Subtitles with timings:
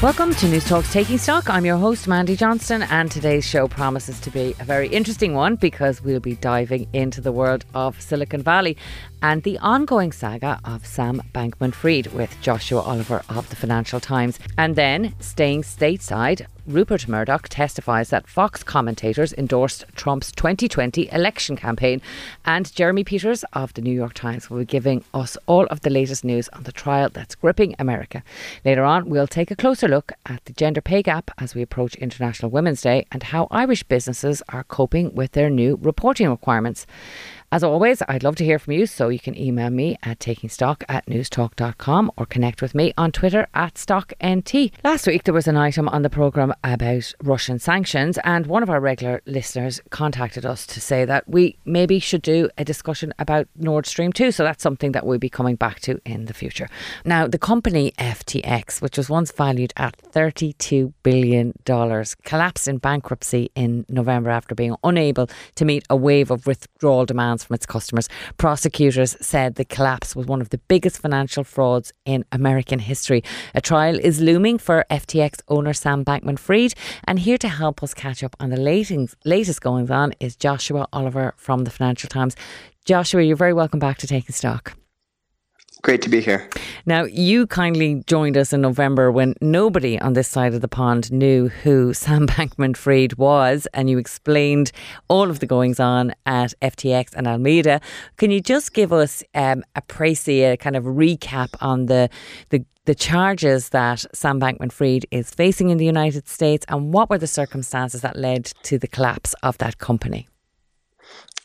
[0.00, 1.50] Welcome to Newstalk's Taking Stock.
[1.50, 5.56] I'm your host, Mandy Johnston, and today's show promises to be a very interesting one
[5.56, 8.76] because we'll be diving into the world of Silicon Valley
[9.22, 14.38] and the ongoing saga of Sam Bankman Fried with Joshua Oliver of the Financial Times.
[14.56, 22.02] And then, staying stateside, Rupert Murdoch testifies that Fox commentators endorsed Trump's 2020 election campaign.
[22.44, 25.88] And Jeremy Peters of the New York Times will be giving us all of the
[25.88, 28.22] latest news on the trial that's gripping America.
[28.66, 31.94] Later on, we'll take a closer look at the gender pay gap as we approach
[31.94, 36.86] International Women's Day and how Irish businesses are coping with their new reporting requirements.
[37.50, 40.82] As always, I'd love to hear from you, so you can email me at takingstock
[40.86, 44.70] at newstalk.com or connect with me on Twitter at StockNT.
[44.84, 48.68] Last week, there was an item on the programme about Russian sanctions, and one of
[48.68, 53.48] our regular listeners contacted us to say that we maybe should do a discussion about
[53.56, 54.30] Nord Stream 2.
[54.30, 56.68] So that's something that we'll be coming back to in the future.
[57.06, 63.86] Now, the company FTX, which was once valued at $32 billion, collapsed in bankruptcy in
[63.88, 68.08] November after being unable to meet a wave of withdrawal demands from its customers.
[68.36, 73.22] Prosecutors said the collapse was one of the biggest financial frauds in American history.
[73.54, 76.74] A trial is looming for FTX owner Sam Bankman Fried.
[77.04, 80.86] And here to help us catch up on the latest, latest goings on is Joshua
[80.92, 82.36] Oliver from the Financial Times.
[82.84, 84.74] Joshua, you're very welcome back to Taking Stock.
[85.82, 86.48] Great to be here.
[86.86, 91.12] Now, you kindly joined us in November when nobody on this side of the pond
[91.12, 94.72] knew who Sam Bankman Fried was, and you explained
[95.08, 97.80] all of the goings on at FTX and Alameda.
[98.16, 102.10] Can you just give us um, a précis, a kind of recap on the,
[102.50, 107.10] the the charges that Sam Bankman Fried is facing in the United States and what
[107.10, 110.26] were the circumstances that led to the collapse of that company?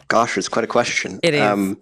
[0.07, 1.19] Gosh, it's quite a question.
[1.21, 1.41] It is.
[1.41, 1.81] Um,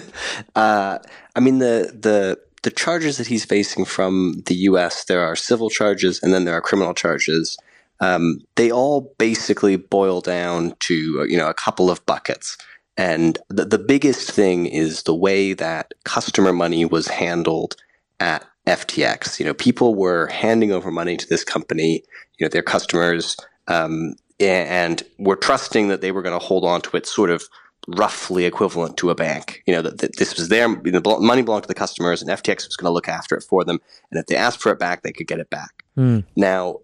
[0.54, 0.98] uh,
[1.34, 5.04] I mean the the the charges that he's facing from the U.S.
[5.04, 7.58] There are civil charges and then there are criminal charges.
[8.00, 12.56] Um, they all basically boil down to you know a couple of buckets.
[12.96, 17.76] And the, the biggest thing is the way that customer money was handled
[18.20, 19.40] at FTX.
[19.40, 22.02] You know, people were handing over money to this company,
[22.38, 23.36] you know, their customers,
[23.66, 27.44] um, and were trusting that they were going to hold on to it sort of
[27.88, 29.62] roughly equivalent to a bank.
[29.66, 32.66] You know, that, that this was their the money belonged to the customers, and FTX
[32.66, 33.80] was going to look after it for them.
[34.10, 35.84] And if they asked for it back, they could get it back.
[35.96, 36.24] Mm.
[36.36, 36.80] Now,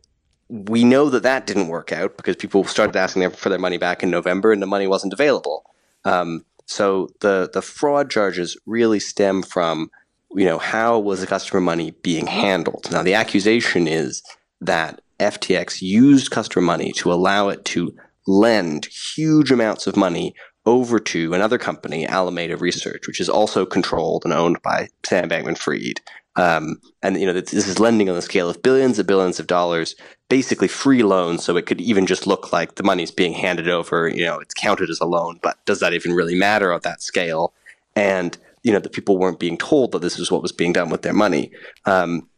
[0.49, 4.03] we know that that didn't work out because people started asking for their money back
[4.03, 5.65] in November, and the money wasn't available.
[6.05, 9.91] Um, so the the fraud charges really stem from
[10.35, 12.89] you know how was the customer money being handled.
[12.91, 14.23] Now, the accusation is
[14.61, 17.95] that FTX used customer money to allow it to
[18.27, 20.35] lend huge amounts of money
[20.69, 26.03] over to another company, Alameda Research, which is also controlled and owned by Sam Bankman-Fried.
[26.37, 29.47] Um, and you know this is lending on the scale of billions and billions of
[29.47, 29.97] dollars,
[30.29, 31.43] basically free loans.
[31.43, 34.09] So it could even just look like the money is being handed over.
[34.09, 37.03] You know, it's counted as a loan, but does that even really matter at that
[37.03, 37.55] scale?
[37.97, 40.91] And you know, the people weren't being told that this is what was being done
[40.91, 41.51] with their money.
[41.87, 42.29] Um,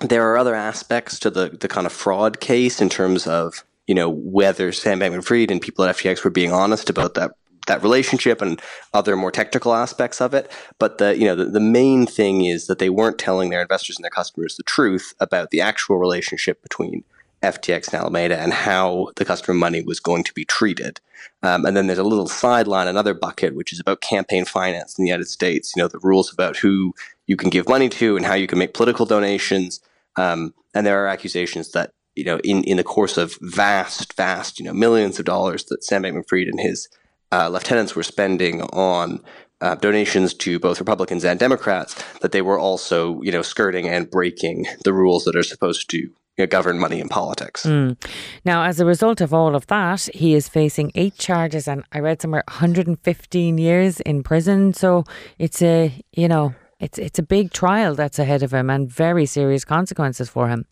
[0.00, 3.94] there are other aspects to the the kind of fraud case in terms of you
[3.94, 7.32] know whether Sam Bankman-Fried and people at FTX were being honest about that
[7.66, 8.60] that relationship and
[8.92, 10.50] other more technical aspects of it.
[10.78, 13.96] But the you know the, the main thing is that they weren't telling their investors
[13.96, 17.04] and their customers the truth about the actual relationship between
[17.44, 21.00] FTX and Alameda and how the customer money was going to be treated.
[21.42, 25.04] Um, and then there's a little sideline, another bucket, which is about campaign finance in
[25.04, 25.74] the United States.
[25.76, 26.94] You know, the rules about who
[27.26, 29.80] you can give money to and how you can make political donations.
[30.16, 34.58] Um, and there are accusations that, you know, in, in the course of vast, vast,
[34.58, 36.88] you know, millions of dollars that Sam Bankman-Fried and his
[37.34, 39.20] uh, lieutenants were spending on
[39.60, 44.10] uh, donations to both Republicans and Democrats, that they were also, you know, skirting and
[44.10, 47.64] breaking the rules that are supposed to you know, govern money in politics.
[47.64, 47.96] Mm.
[48.44, 51.98] Now, as a result of all of that, he is facing eight charges, and I
[52.00, 54.72] read somewhere 115 years in prison.
[54.74, 55.04] So
[55.38, 59.26] it's a, you know, it's it's a big trial that's ahead of him, and very
[59.26, 60.66] serious consequences for him.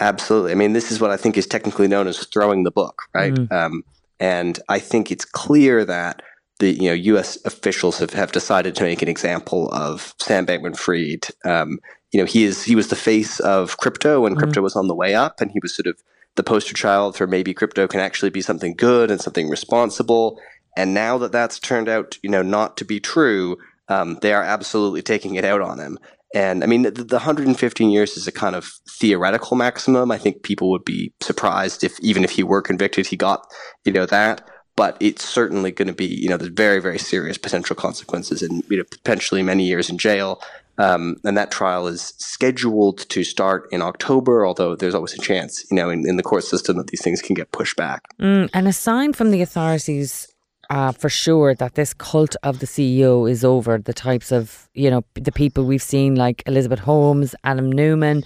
[0.00, 0.52] Absolutely.
[0.52, 3.34] I mean, this is what I think is technically known as throwing the book, right?
[3.34, 3.52] Mm.
[3.52, 3.84] Um,
[4.20, 6.22] and I think it's clear that
[6.58, 7.38] the you know U.S.
[7.44, 11.26] officials have, have decided to make an example of Sam Bankman-Fried.
[11.44, 11.78] Um,
[12.12, 14.40] you know, he is he was the face of crypto when mm-hmm.
[14.40, 16.00] crypto was on the way up, and he was sort of
[16.36, 20.40] the poster child for maybe crypto can actually be something good and something responsible.
[20.76, 23.56] And now that that's turned out, you know, not to be true,
[23.88, 25.98] um, they are absolutely taking it out on him.
[26.34, 30.10] And I mean, the, the 115 years is a kind of theoretical maximum.
[30.10, 33.46] I think people would be surprised if, even if he were convicted, he got,
[33.84, 34.50] you know, that.
[34.76, 38.64] But it's certainly going to be, you know, there's very, very serious potential consequences and,
[38.68, 40.42] you know, potentially many years in jail.
[40.76, 45.64] Um, and that trial is scheduled to start in October, although there's always a chance,
[45.70, 48.02] you know, in, in the court system that these things can get pushed back.
[48.20, 50.33] Mm, and a sign from the authorities
[50.70, 53.78] uh, for sure that this cult of the CEO is over.
[53.78, 58.24] The types of, you know, the people we've seen like Elizabeth Holmes, Adam Neumann,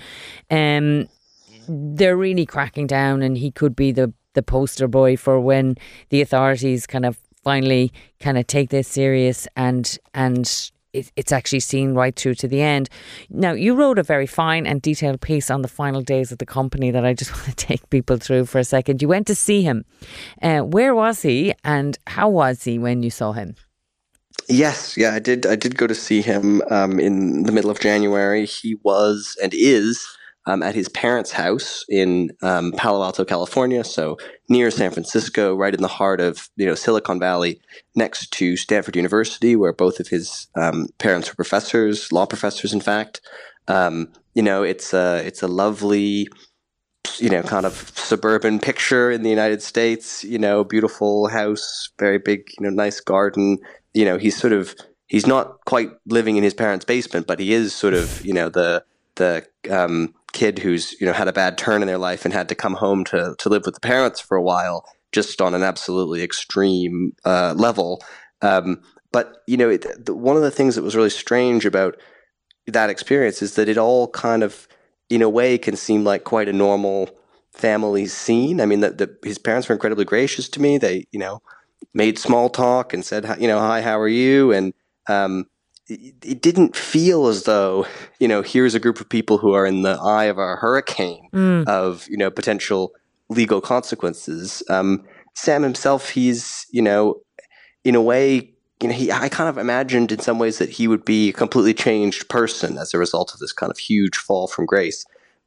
[0.51, 1.09] um,
[1.69, 5.77] they're really cracking down, and he could be the the poster boy for when
[6.11, 11.61] the authorities kind of finally kind of take this serious and and it, it's actually
[11.61, 12.89] seen right through to the end.
[13.31, 16.47] Now, you wrote a very fine and detailed piece on the final days of the
[16.47, 19.03] company that I just want to take people through for a second.
[19.03, 19.85] You went to see him.
[20.43, 23.55] Uh, where was he, and how was he when you saw him?
[24.49, 25.45] Yes, yeah, I did.
[25.45, 28.47] I did go to see him um, in the middle of January.
[28.47, 34.17] He was and is um, at his parents' house in um, Palo Alto, California, so
[34.49, 37.61] near San Francisco, right in the heart of you know Silicon Valley,
[37.95, 42.81] next to Stanford University, where both of his um, parents were professors, law professors, in
[42.81, 43.21] fact.
[43.69, 46.29] Um, you know, it's a it's a lovely,
[47.19, 50.25] you know, kind of suburban picture in the United States.
[50.25, 53.59] You know, beautiful house, very big, you know, nice garden.
[53.93, 54.75] You know, he's sort of
[55.09, 58.49] he's not quite living in his parents' basement, but he is sort of you know
[58.49, 58.85] the
[59.17, 62.49] the um, kid who's you know had a bad turn in their life and had
[62.49, 65.63] to come home to to live with the parents for a while, just on an
[65.63, 68.03] absolutely extreme uh, level.
[68.43, 68.83] Um,
[69.13, 71.97] but you know, it, the, one of the things that was really strange about
[72.67, 74.69] that experience is that it all kind of,
[75.09, 77.09] in a way, can seem like quite a normal
[77.53, 78.61] family scene.
[78.61, 80.79] I mean, that his parents were incredibly gracious to me.
[80.79, 81.41] They, you know,
[81.95, 84.53] made small talk and said, you know, hi, how are you?
[84.53, 84.75] And
[85.09, 85.47] um,
[85.89, 87.87] it didn't feel as though
[88.21, 91.29] you know here's a group of people who are in the eye of a hurricane
[91.33, 91.67] mm.
[91.67, 92.93] of you know potential
[93.29, 94.63] legal consequences.
[94.69, 95.05] Um,
[95.35, 97.21] Sam himself, he's you know
[97.85, 98.53] in a way
[98.83, 101.33] you know he I kind of imagined in some ways that he would be a
[101.33, 105.05] completely changed person as a result of this kind of huge fall from grace.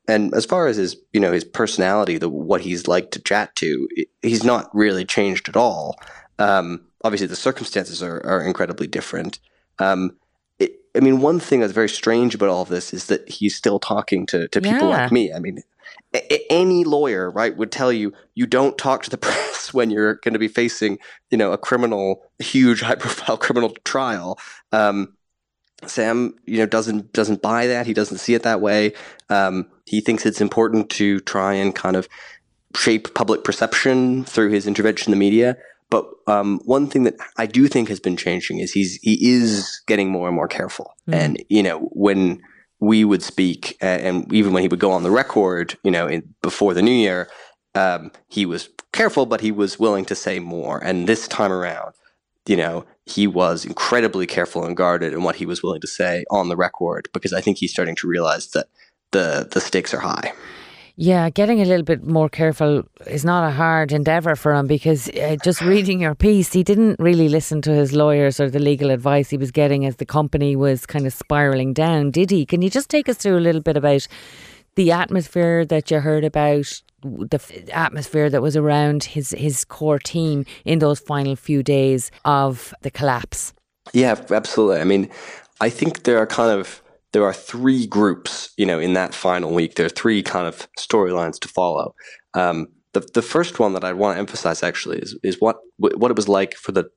[0.07, 3.55] And as far as his you know his personality, the what he's like to chat
[3.57, 3.87] to,
[4.21, 5.99] he's not really changed at all.
[6.39, 9.37] Um, obviously, the circumstances are, are incredibly different.
[9.77, 10.17] Um,
[10.95, 13.79] I mean, one thing that's very strange about all of this is that he's still
[13.79, 15.03] talking to, to people yeah.
[15.03, 15.33] like me.
[15.33, 15.63] I mean,
[16.13, 20.15] a- any lawyer, right, would tell you you don't talk to the press when you're
[20.15, 20.97] going to be facing,
[21.29, 24.39] you know, a criminal, huge, high-profile criminal trial.
[24.71, 25.15] Um,
[25.87, 27.87] Sam, you know, doesn't doesn't buy that.
[27.87, 28.93] He doesn't see it that way.
[29.29, 32.07] Um, he thinks it's important to try and kind of
[32.75, 35.57] shape public perception through his intervention in the media.
[35.91, 39.81] But um, one thing that I do think has been changing is he's he is
[39.85, 40.95] getting more and more careful.
[41.07, 41.13] Mm.
[41.13, 42.41] And you know, when
[42.79, 46.07] we would speak, uh, and even when he would go on the record, you know,
[46.07, 47.29] in, before the new year,
[47.75, 50.83] um, he was careful, but he was willing to say more.
[50.83, 51.93] And this time around,
[52.47, 56.23] you know, he was incredibly careful and guarded in what he was willing to say
[56.31, 58.67] on the record because I think he's starting to realize that
[59.11, 60.33] the the stakes are high.
[60.95, 65.09] Yeah, getting a little bit more careful is not a hard endeavour for him because
[65.09, 68.89] uh, just reading your piece, he didn't really listen to his lawyers or the legal
[68.91, 72.45] advice he was getting as the company was kind of spiralling down, did he?
[72.45, 74.07] Can you just take us through a little bit about
[74.75, 80.45] the atmosphere that you heard about, the atmosphere that was around his, his core team
[80.65, 83.53] in those final few days of the collapse?
[83.93, 84.79] Yeah, absolutely.
[84.79, 85.09] I mean,
[85.59, 86.81] I think there are kind of
[87.13, 89.75] there are three groups, you know, in that final week.
[89.75, 91.95] There are three kind of storylines to follow.
[92.33, 96.11] Um, the the first one that I want to emphasize actually is is what what
[96.11, 96.89] it was like for the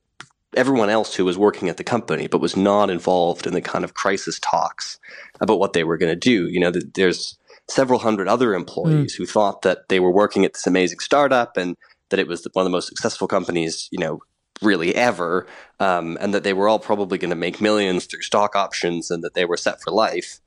[0.55, 3.83] everyone else who was working at the company but was not involved in the kind
[3.83, 4.97] of crisis talks
[5.41, 6.47] about what they were going to do.
[6.47, 9.17] You know, there's several hundred other employees mm.
[9.17, 11.75] who thought that they were working at this amazing startup and
[12.09, 14.19] that it was one of the most successful companies, you know,
[14.61, 15.47] really ever,
[15.79, 19.23] um, and that they were all probably going to make millions through stock options and
[19.23, 20.39] that they were set for life.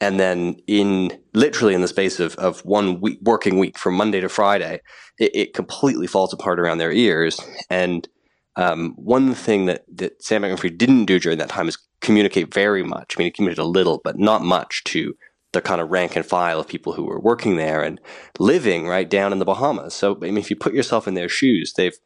[0.00, 4.20] And then, in literally in the space of, of one week, working week from Monday
[4.20, 4.80] to Friday,
[5.18, 7.40] it, it completely falls apart around their ears.
[7.70, 8.06] And
[8.56, 12.82] um, one thing that, that Sam Bankman-Fried didn't do during that time is communicate very
[12.82, 13.16] much.
[13.16, 15.16] I mean, he communicated a little, but not much to
[15.52, 17.98] the kind of rank and file of people who were working there and
[18.38, 19.94] living right down in the Bahamas.
[19.94, 21.96] So, I mean, if you put yourself in their shoes, they've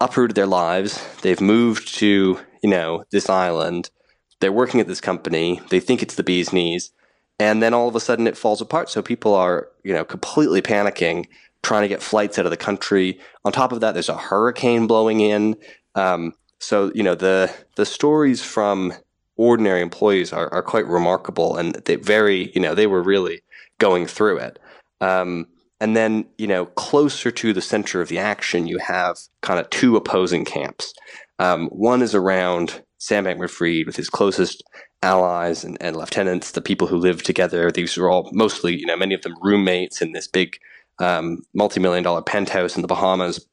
[0.00, 1.04] uprooted their lives.
[1.22, 3.90] They've moved to, you know, this island.
[4.40, 5.60] They're working at this company.
[5.70, 6.90] They think it's the bee's knees.
[7.38, 8.88] And then all of a sudden it falls apart.
[8.88, 11.26] So people are, you know, completely panicking,
[11.62, 13.18] trying to get flights out of the country.
[13.44, 15.56] On top of that, there's a hurricane blowing in.
[15.94, 18.92] Um, so, you know, the the stories from
[19.36, 23.42] ordinary employees are, are quite remarkable and they very, you know, they were really
[23.78, 24.58] going through it.
[25.00, 25.46] Um,
[25.84, 29.68] and then, you know, closer to the center of the action, you have kind of
[29.68, 30.94] two opposing camps.
[31.38, 34.64] Um, one is around Sam Bankman Fried with his closest
[35.02, 37.70] allies and, and, lieutenants, the people who live together.
[37.70, 40.56] These are all mostly, you know, many of them roommates in this big
[41.00, 43.46] um, multi million dollar penthouse in the Bahamas.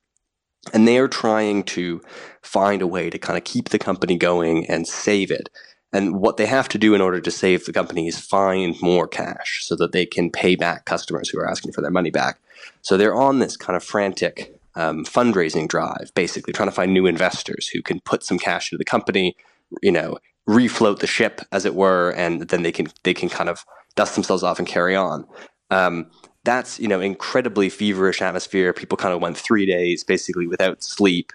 [0.74, 2.02] And they are trying to
[2.44, 5.50] find a way to kind of keep the company going and save it.
[5.94, 9.08] And what they have to do in order to save the company is find more
[9.08, 12.40] cash so that they can pay back customers who are asking for their money back.
[12.82, 17.06] So they're on this kind of frantic um, fundraising drive, basically trying to find new
[17.06, 19.36] investors who can put some cash into the company,
[19.82, 20.18] you know,
[20.48, 24.16] refloat the ship, as it were, and then they can they can kind of dust
[24.16, 25.26] themselves off and carry on.
[25.70, 26.10] Um,
[26.44, 28.74] that's you know incredibly feverish atmosphere.
[28.74, 31.32] People kind of went three days basically without sleep,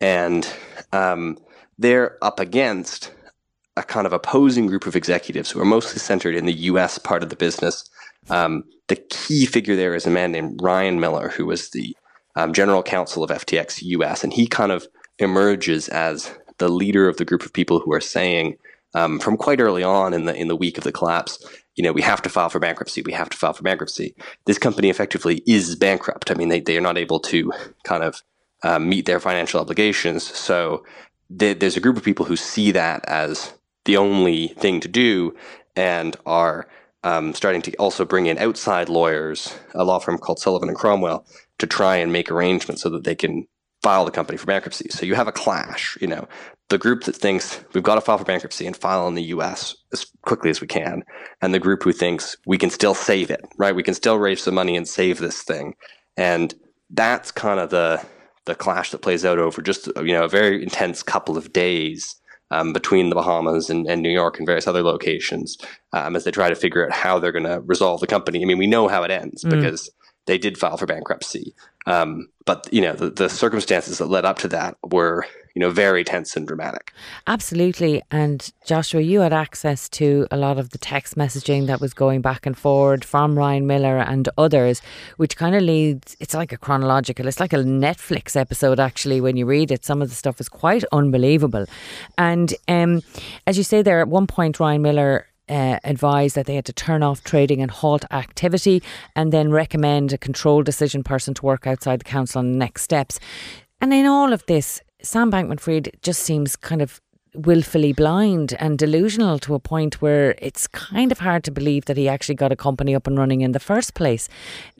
[0.00, 0.50] and
[0.92, 1.38] um,
[1.78, 3.12] they're up against
[3.78, 6.98] a kind of opposing group of executives who are mostly centered in the U.S.
[6.98, 7.88] part of the business.
[8.28, 11.96] Um, the key figure there is a man named Ryan Miller, who was the
[12.36, 14.86] um, general counsel of FTX US, and he kind of
[15.18, 18.56] emerges as the leader of the group of people who are saying
[18.94, 21.44] um, from quite early on in the in the week of the collapse,
[21.76, 23.02] you know, we have to file for bankruptcy.
[23.02, 24.14] We have to file for bankruptcy.
[24.46, 26.30] This company effectively is bankrupt.
[26.30, 27.52] I mean, they, they are not able to
[27.84, 28.22] kind of
[28.64, 30.24] um, meet their financial obligations.
[30.24, 30.84] So
[31.30, 33.52] there's a group of people who see that as
[33.88, 35.34] the only thing to do
[35.74, 36.68] and are
[37.04, 41.24] um, starting to also bring in outside lawyers, a law firm called Sullivan and Cromwell,
[41.56, 43.46] to try and make arrangements so that they can
[43.82, 44.90] file the company for bankruptcy.
[44.90, 46.28] So you have a clash, you know,
[46.68, 49.74] the group that thinks we've got to file for bankruptcy and file in the US
[49.90, 51.02] as quickly as we can,
[51.40, 53.74] and the group who thinks we can still save it, right?
[53.74, 55.72] We can still raise some money and save this thing.
[56.18, 56.54] And
[56.90, 58.04] that's kind of the
[58.44, 62.18] the clash that plays out over just you know a very intense couple of days
[62.50, 65.58] um, between the Bahamas and, and, New York and various other locations
[65.92, 68.42] um, as they try to figure out how they're going to resolve the company.
[68.42, 69.50] I mean, we know how it ends mm.
[69.50, 69.90] because
[70.26, 71.54] they did file for bankruptcy.
[71.88, 75.26] Um, but you know, the, the circumstances that led up to that were
[75.58, 76.92] you know, very tense and dramatic.
[77.26, 78.00] Absolutely.
[78.12, 82.20] And Joshua, you had access to a lot of the text messaging that was going
[82.20, 84.80] back and forward from Ryan Miller and others,
[85.16, 89.36] which kind of leads, it's like a chronological, it's like a Netflix episode actually when
[89.36, 89.84] you read it.
[89.84, 91.66] Some of the stuff is quite unbelievable.
[92.16, 93.02] And um,
[93.48, 96.72] as you say there, at one point, Ryan Miller uh, advised that they had to
[96.72, 98.82] turn off trading and halt activity
[99.14, 102.82] and then recommend a control decision person to work outside the counsel on the next
[102.82, 103.18] steps.
[103.80, 107.00] And in all of this, Sam Bankman Fried just seems kind of
[107.34, 111.96] willfully blind and delusional to a point where it's kind of hard to believe that
[111.96, 114.28] he actually got a company up and running in the first place.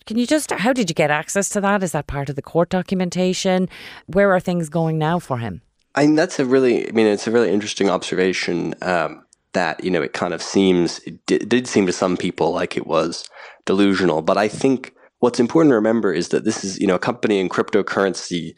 [0.06, 1.82] Can you just, how did you get access to that?
[1.82, 3.68] Is that part of the court documentation?
[4.06, 5.62] Where are things going now for him?
[5.94, 9.24] I mean, that's a really, I mean, it's a really interesting observation um,
[9.58, 12.76] that, you know, it kind of seems, it did, did seem to some people like
[12.76, 13.28] it was
[13.66, 14.22] delusional.
[14.22, 17.40] But I think what's important to remember is that this is, you know, a company
[17.40, 18.54] in cryptocurrency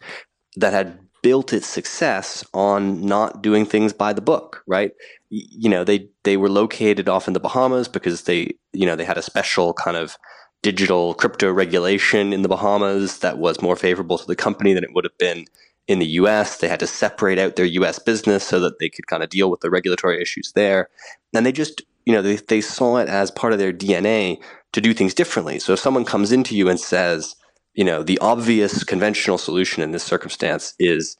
[0.56, 4.92] that had built its success on not doing things by the book, right?
[5.30, 9.04] You know, they they were located off in the Bahamas because they, you know, they
[9.04, 10.18] had a special kind of
[10.62, 14.92] digital crypto regulation in the Bahamas that was more favorable to the company than it
[14.94, 15.46] would have been
[15.88, 16.58] in the US.
[16.58, 19.50] They had to separate out their US business so that they could kind of deal
[19.50, 20.88] with the regulatory issues there.
[21.34, 24.38] And they just, you know, they, they saw it as part of their DNA
[24.72, 25.58] to do things differently.
[25.58, 27.34] So if someone comes into you and says,
[27.74, 31.16] you know, the obvious conventional solution in this circumstance is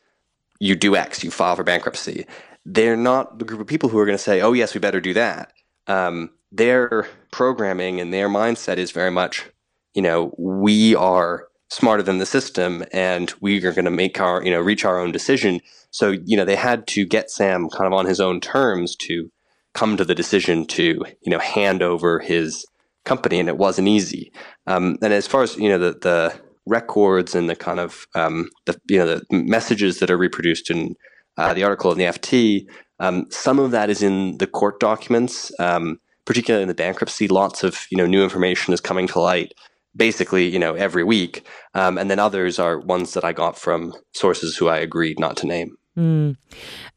[0.59, 2.27] you do X, you file for bankruptcy.
[2.67, 5.01] They're not the group of people who are going to say, oh, yes, we better
[5.01, 5.53] do that.
[5.87, 9.47] Um, their programming and their mindset is very much,
[9.95, 14.43] you know, we are smarter than the system and we are going to make our,
[14.43, 15.61] you know, reach our own decision.
[15.91, 19.31] So, you know, they had to get Sam kind of on his own terms to
[19.73, 22.67] come to the decision to, you know, hand over his
[23.05, 24.33] company, and it wasn't easy.
[24.67, 28.49] Um, and as far as you know, the the records and the kind of um,
[28.67, 30.95] the you know the messages that are reproduced in
[31.37, 32.67] uh, the article in the FT,
[32.99, 37.29] um, some of that is in the court documents, um, particularly in the bankruptcy.
[37.29, 39.53] Lots of you know new information is coming to light,
[39.97, 43.95] basically you know every week, um, and then others are ones that I got from
[44.15, 45.77] sources who I agreed not to name.
[45.97, 46.37] Mm.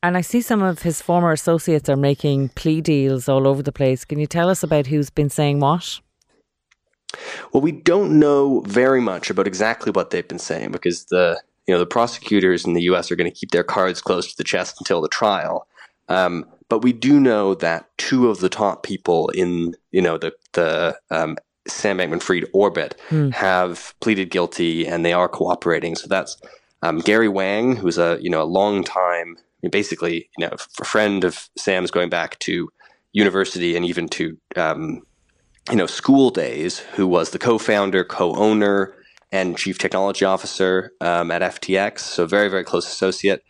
[0.01, 3.71] And I see some of his former associates are making plea deals all over the
[3.71, 4.05] place.
[4.05, 5.99] Can you tell us about who's been saying what?
[7.51, 11.73] Well, we don't know very much about exactly what they've been saying because the you
[11.73, 13.11] know the prosecutors in the U.S.
[13.11, 15.67] are going to keep their cards close to the chest until the trial.
[16.09, 20.33] Um, but we do know that two of the top people in you know the
[20.53, 23.29] the um, Sam Bankman-Fried orbit hmm.
[23.29, 25.95] have pleaded guilty and they are cooperating.
[25.95, 26.37] So that's
[26.81, 30.85] um, Gary Wang, who's a you know a long time mean, basically, you know, a
[30.85, 32.69] friend of Sam's going back to
[33.13, 35.01] university and even to um,
[35.69, 38.93] you know school days, who was the co-founder, co-owner,
[39.31, 43.43] and chief technology officer um, at FTX, so very very close associate,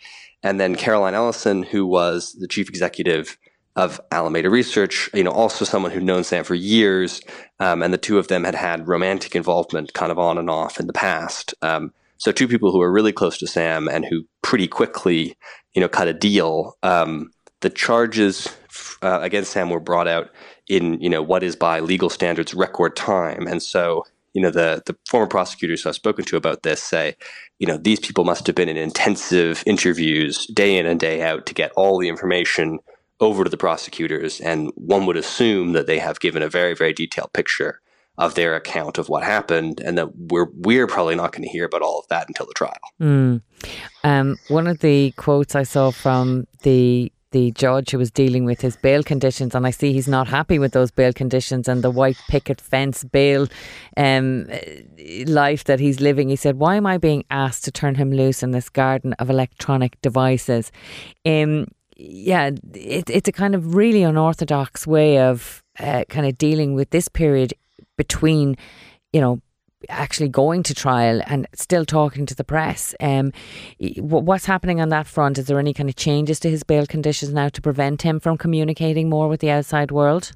[0.43, 3.37] and then Caroline Ellison, who was the chief executive
[3.75, 7.21] of Alameda Research, you know, also someone who'd known Sam for years,
[7.59, 10.79] um, and the two of them had had romantic involvement kind of on and off
[10.79, 11.53] in the past.
[11.61, 15.35] Um, so two people who were really close to Sam and who pretty quickly,
[15.73, 16.77] you know, cut a deal.
[16.83, 18.47] Um, the charges
[19.01, 20.29] uh, against Sam were brought out
[20.69, 24.03] in, you know, what is by legal standards record time, and so
[24.33, 27.15] you know the the former prosecutors I've spoken to about this say,
[27.59, 31.45] you know, these people must have been in intensive interviews day in and day out
[31.47, 32.79] to get all the information
[33.23, 36.93] over to the prosecutors, and one would assume that they have given a very very
[36.93, 37.79] detailed picture
[38.17, 41.65] of their account of what happened, and that we're we're probably not going to hear
[41.65, 42.73] about all of that until the trial.
[43.01, 43.41] Mm.
[44.03, 48.61] Um, one of the quotes I saw from the the judge who was dealing with
[48.61, 51.89] his bail conditions, and I see he's not happy with those bail conditions and the
[51.89, 53.47] white picket fence bail
[53.97, 54.47] um,
[55.25, 56.29] life that he's living.
[56.29, 59.31] He said, "Why am I being asked to turn him loose in this garden of
[59.31, 60.71] electronic devices?"
[61.25, 61.65] Um,
[62.03, 66.89] yeah, it, it's a kind of really unorthodox way of uh, kind of dealing with
[66.89, 67.53] this period
[67.97, 68.57] between,
[69.13, 69.41] you know,
[69.89, 72.93] actually going to trial and still talking to the press.
[72.99, 73.31] Um,
[73.97, 75.37] what's happening on that front?
[75.37, 78.37] Is there any kind of changes to his bail conditions now to prevent him from
[78.37, 80.33] communicating more with the outside world?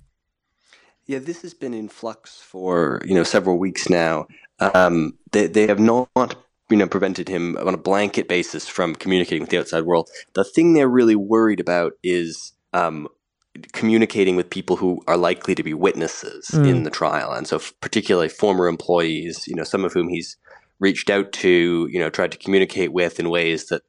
[1.05, 4.27] Yeah, this has been in flux for you know several weeks now.
[4.59, 6.35] Um, they they have not
[6.69, 10.09] you know prevented him on a blanket basis from communicating with the outside world.
[10.33, 13.07] The thing they're really worried about is um,
[13.73, 16.67] communicating with people who are likely to be witnesses mm.
[16.67, 20.37] in the trial, and so particularly former employees, you know, some of whom he's
[20.79, 23.81] reached out to, you know, tried to communicate with in ways that,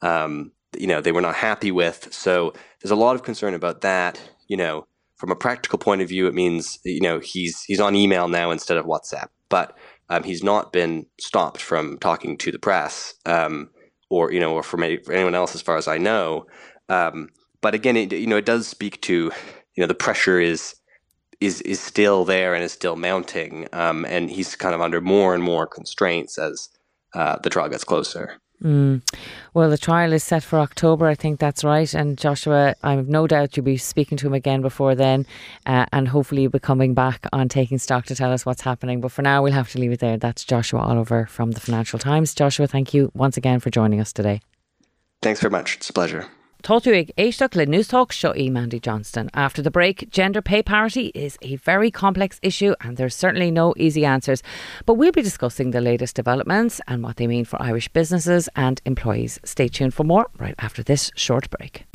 [0.00, 2.12] um, you know, they were not happy with.
[2.12, 4.20] So there's a lot of concern about that.
[4.48, 7.94] You know, from a practical point of view, it means you know he's he's on
[7.94, 9.76] email now instead of WhatsApp, but
[10.10, 13.70] um, he's not been stopped from talking to the press um,
[14.10, 16.46] or you know or from any, for anyone else as far as I know.
[16.88, 17.28] Um,
[17.62, 20.74] but again, it, you know, it does speak to you know the pressure is
[21.40, 25.34] is is still there and is still mounting, um, and he's kind of under more
[25.34, 26.68] and more constraints as
[27.14, 28.40] uh, the trial gets closer.
[28.62, 29.02] Mm.
[29.54, 31.06] Well, the trial is set for October.
[31.06, 31.92] I think that's right.
[31.94, 35.26] And Joshua, I have no doubt you'll be speaking to him again before then,
[35.66, 39.00] uh, and hopefully you'll be coming back on taking stock to tell us what's happening.
[39.00, 40.16] But for now, we'll have to leave it there.
[40.16, 42.34] That's Joshua Oliver from the Financial Times.
[42.34, 44.40] Joshua, thank you once again for joining us today.
[45.22, 45.76] Thanks very much.
[45.76, 46.26] It's a pleasure.
[46.62, 49.30] Táú ag éisteach le Newstalk seo e Mandy Johnston.
[49.34, 53.74] After the break, gender pay parity is a very complex issue and there's certainly no
[53.76, 54.42] easy answers.
[54.84, 58.80] But we'll be discussing the latest developments and what they mean for Irish businesses and
[58.84, 59.40] employees.
[59.44, 61.89] Stay tuned for more right after this short break.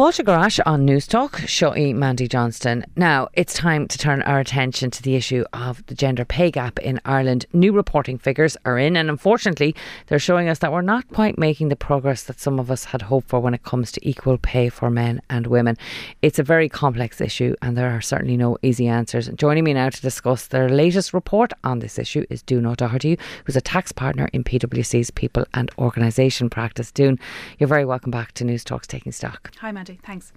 [0.00, 2.86] Fáilte on Newstalk, Shoei Mandy Johnston.
[2.96, 6.78] Now, it's time to turn our attention to the issue of the gender pay gap
[6.78, 7.44] in Ireland.
[7.52, 11.68] New reporting figures are in, and unfortunately, they're showing us that we're not quite making
[11.68, 14.70] the progress that some of us had hoped for when it comes to equal pay
[14.70, 15.76] for men and women.
[16.22, 19.28] It's a very complex issue, and there are certainly no easy answers.
[19.28, 23.56] Joining me now to discuss their latest report on this issue is Doone O'Doherty, who's
[23.56, 26.90] a tax partner in PwC's People and Organisation Practice.
[26.90, 27.18] Doone,
[27.58, 29.50] you're very welcome back to Newstalk's Taking Stock.
[29.58, 29.89] Hi, Mandy.
[30.04, 30.32] Thanks.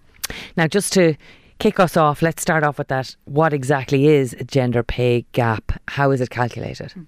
[0.55, 1.15] Now, just to
[1.59, 3.15] kick us off, let's start off with that.
[3.25, 5.79] What exactly is a gender pay gap?
[5.87, 6.91] How is it calculated?
[6.91, 7.03] Hmm.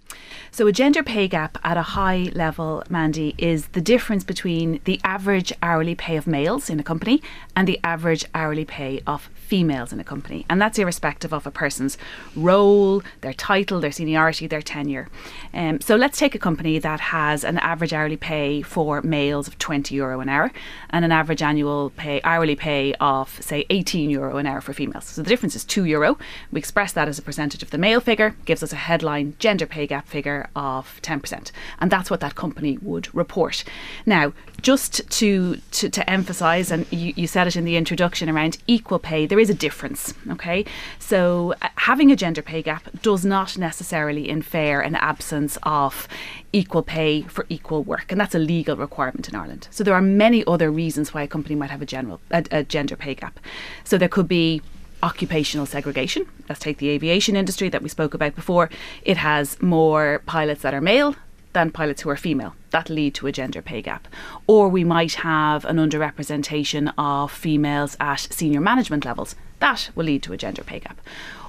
[0.51, 4.99] So, a gender pay gap at a high level, Mandy, is the difference between the
[5.03, 7.21] average hourly pay of males in a company
[7.55, 10.45] and the average hourly pay of females in a company.
[10.49, 11.97] And that's irrespective of a person's
[12.35, 15.07] role, their title, their seniority, their tenure.
[15.53, 19.57] Um, so, let's take a company that has an average hourly pay for males of
[19.59, 20.51] 20 euro an hour
[20.89, 25.05] and an average annual pay, hourly pay of, say, 18 euro an hour for females.
[25.05, 26.17] So the difference is two euro.
[26.51, 29.65] We express that as a percentage of the male figure, gives us a headline gender
[29.65, 31.51] pay gap figure of 10%.
[31.79, 33.63] And that's what that company would report.
[34.05, 34.33] Now,
[34.65, 38.97] just to, to, to emphasize, and you, you said it in the introduction around equal
[38.97, 40.15] pay, there is a difference.
[40.31, 40.65] Okay.
[40.97, 46.07] So uh, having a gender pay gap does not necessarily infer an absence of
[46.51, 49.67] equal pay for equal work, and that's a legal requirement in Ireland.
[49.69, 52.63] So there are many other reasons why a company might have a general a, a
[52.63, 53.39] gender pay gap.
[53.83, 54.63] So there could be
[55.03, 56.25] occupational segregation.
[56.49, 58.71] Let's take the aviation industry that we spoke about before.
[59.03, 61.15] It has more pilots that are male
[61.55, 62.53] than pilots who are female.
[62.69, 64.07] That lead to a gender pay gap.
[64.45, 69.35] Or we might have an underrepresentation of females at senior management levels.
[69.59, 70.99] That will lead to a gender pay gap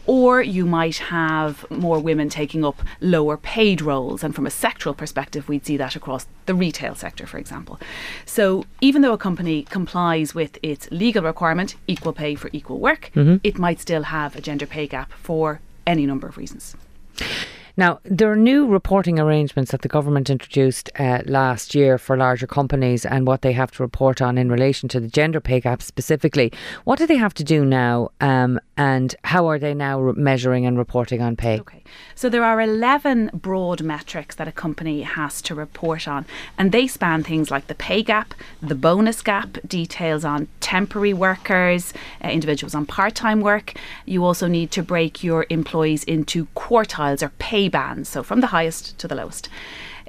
[0.06, 4.22] or you might have more women taking up lower paid roles.
[4.22, 7.80] And from a sectoral perspective, we'd see that across the retail sector, for example.
[8.24, 13.10] So even though a company complies with its legal requirement, equal pay for equal work,
[13.16, 13.38] mm-hmm.
[13.42, 16.76] it might still have a gender pay gap for any number of reasons.
[17.78, 22.46] Now, there are new reporting arrangements that the government introduced uh, last year for larger
[22.46, 25.82] companies and what they have to report on in relation to the gender pay gap
[25.82, 26.50] specifically.
[26.84, 30.64] What do they have to do now um, and how are they now re- measuring
[30.64, 31.60] and reporting on pay?
[31.60, 31.82] Okay,
[32.14, 36.24] so there are 11 broad metrics that a company has to report on,
[36.56, 41.92] and they span things like the pay gap, the bonus gap, details on temporary workers,
[42.24, 43.74] uh, individuals on part time work.
[44.06, 48.48] You also need to break your employees into quartiles or pay bands, so from the
[48.48, 49.48] highest to the lowest.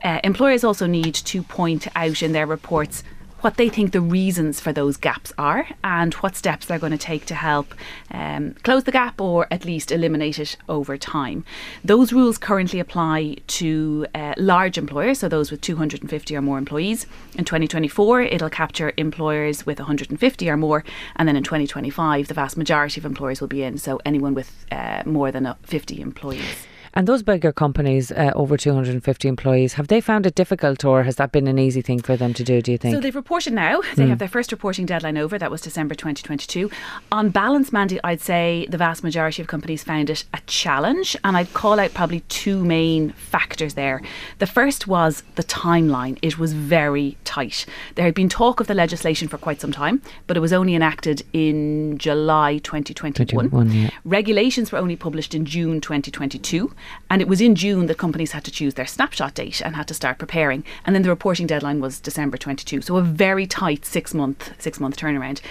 [0.03, 3.03] Uh, employers also need to point out in their reports
[3.41, 6.97] what they think the reasons for those gaps are and what steps they're going to
[6.97, 7.73] take to help
[8.11, 11.45] um, close the gap or at least eliminate it over time.
[11.83, 17.05] Those rules currently apply to uh, large employers, so those with 250 or more employees.
[17.37, 20.83] In 2024, it'll capture employers with 150 or more,
[21.15, 24.65] and then in 2025, the vast majority of employers will be in, so anyone with
[24.71, 26.67] uh, more than 50 employees.
[26.97, 31.17] And those bigger companies, uh, over 250 employees, have they found it difficult or has
[31.17, 32.95] that been an easy thing for them to do, do you think?
[32.95, 33.81] So they've reported now.
[33.95, 34.09] They mm.
[34.09, 35.37] have their first reporting deadline over.
[35.37, 36.71] That was December 2022.
[37.11, 41.15] On balance, Mandy, I'd say the vast majority of companies found it a challenge.
[41.23, 44.01] And I'd call out probably two main factors there.
[44.39, 46.17] The first was the timeline.
[46.23, 47.67] It was very tight.
[47.93, 50.73] There had been talk of the legislation for quite some time, but it was only
[50.73, 53.49] enacted in July 2021.
[53.51, 53.89] 21, yeah.
[54.03, 56.73] Regulations were only published in June 2022.
[57.09, 59.87] And it was in June that companies had to choose their snapshot date and had
[59.87, 60.63] to start preparing.
[60.85, 62.81] And then the reporting deadline was December 22.
[62.81, 65.41] So a very tight six month six month turnaround.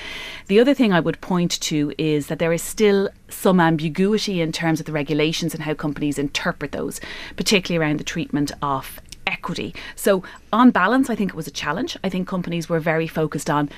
[0.48, 4.52] The other thing I would point to is that there is still some ambiguity in
[4.52, 7.00] terms of the regulations and how companies interpret those,
[7.36, 9.74] particularly around the treatment of equity.
[9.96, 10.22] So,
[10.52, 11.96] on balance, I think it was a challenge.
[12.04, 13.68] I think companies were very focused on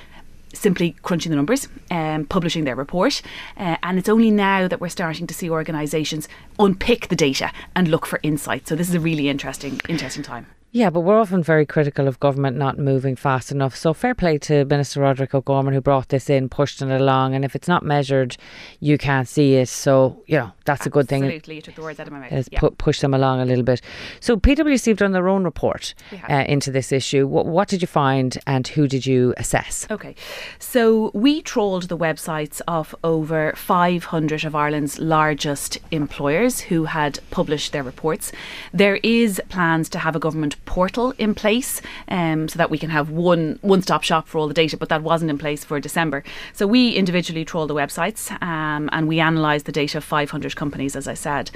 [0.53, 3.23] simply crunching the numbers and um, publishing their report.
[3.57, 7.89] Uh, and it's only now that we're starting to see organisations unpick the data and
[7.89, 8.69] look for insights.
[8.69, 10.47] So this is a really interesting, interesting time.
[10.71, 13.75] Yeah, but we're often very critical of government not moving fast enough.
[13.75, 17.43] So fair play to Minister Roderick O'Gorman who brought this in, pushed it along, and
[17.43, 18.37] if it's not measured,
[18.79, 19.71] you can't see it.
[19.71, 20.89] So you know that's Absolutely.
[20.89, 21.25] a good thing.
[21.25, 22.31] Absolutely, you took the words out of my mouth.
[22.31, 22.61] Has yeah.
[22.61, 23.81] pu- push them along a little bit.
[24.21, 25.95] So PwC have done their own report
[26.29, 27.27] uh, into this issue.
[27.27, 29.87] What, what did you find, and who did you assess?
[29.91, 30.15] Okay,
[30.59, 37.73] so we trawled the websites of over 500 of Ireland's largest employers who had published
[37.73, 38.33] their reports.
[38.75, 42.91] There is plans to have a government portal in place um, so that we can
[42.91, 45.81] have one one stop shop for all the data, but that wasn't in place for
[45.81, 46.23] December.
[46.53, 50.95] So we individually trawled the websites um, and we analysed the data of 500 companies,
[50.95, 51.51] as I said.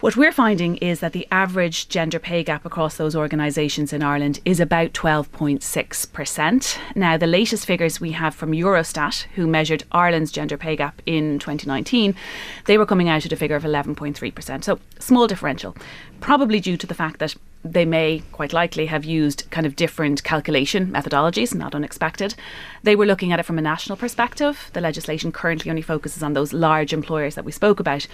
[0.00, 4.38] What we're finding is that the average gender pay gap across those organisations in Ireland
[4.44, 6.78] is about 12.6%.
[6.94, 11.38] Now, the latest figures we have from Eurostat, who measured Ireland's gender pay gap in
[11.38, 12.14] 2019,
[12.66, 14.64] they were coming out at a figure of 11.3%.
[14.64, 15.74] So, small differential,
[16.20, 20.22] probably due to the fact that they may quite likely have used kind of different
[20.22, 22.34] calculation methodologies, not unexpected.
[22.82, 24.70] They were looking at it from a national perspective.
[24.74, 28.06] The legislation currently only focuses on those large employers that we spoke about.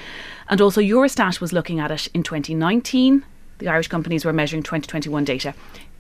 [0.49, 3.25] And also, Eurostat was looking at it in 2019.
[3.59, 5.55] The Irish companies were measuring 2021 data.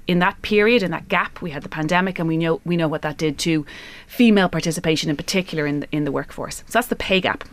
[0.06, 2.88] In that period, in that gap, we had the pandemic, and we know we know
[2.88, 3.66] what that did to
[4.06, 6.58] female participation, in particular in the, in the workforce.
[6.66, 7.44] So that's the pay gap.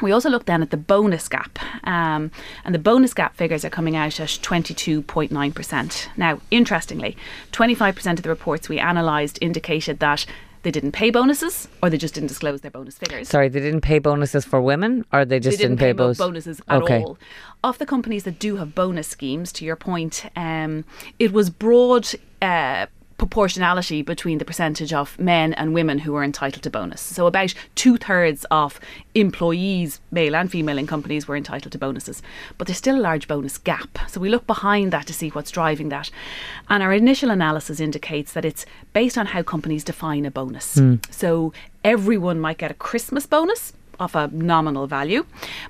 [0.00, 2.30] We also looked then at the bonus gap, um,
[2.64, 6.08] and the bonus gap figures are coming out at 22.9%.
[6.16, 7.16] Now, interestingly,
[7.52, 10.24] 25% of the reports we analysed indicated that
[10.62, 13.28] they didn't pay bonuses or they just didn't disclose their bonus figures.
[13.28, 16.18] Sorry, they didn't pay bonuses for women or they just they didn't, didn't, pay, pay
[16.18, 17.02] bonuses at okay.
[17.02, 17.18] all.
[17.62, 20.84] Of the companies that do have bonus schemes, to your point, um,
[21.18, 22.08] it was broad.
[22.42, 22.86] Uh,
[23.18, 27.00] proportionality between the percentage of men and women who are entitled to bonus.
[27.00, 28.80] So about two thirds of
[29.14, 32.22] employees, male and female in companies, were entitled to bonuses.
[32.56, 33.98] But there's still a large bonus gap.
[34.08, 36.10] So we look behind that to see what's driving that.
[36.70, 40.76] And our initial analysis indicates that it's based on how companies define a bonus.
[40.76, 41.04] Mm.
[41.12, 41.52] So
[41.84, 45.26] everyone might get a Christmas bonus of a nominal value,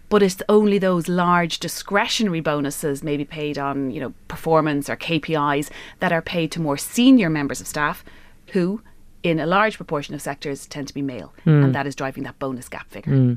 [0.08, 5.70] but it's only those large discretionary bonuses, maybe paid on you know performance or KPIs,
[6.00, 8.04] that are paid to more senior members of staff
[8.48, 8.80] who
[9.22, 11.64] in a large proportion of sectors tend to be male, hmm.
[11.64, 13.12] and that is driving that bonus gap figure.
[13.12, 13.34] Hmm.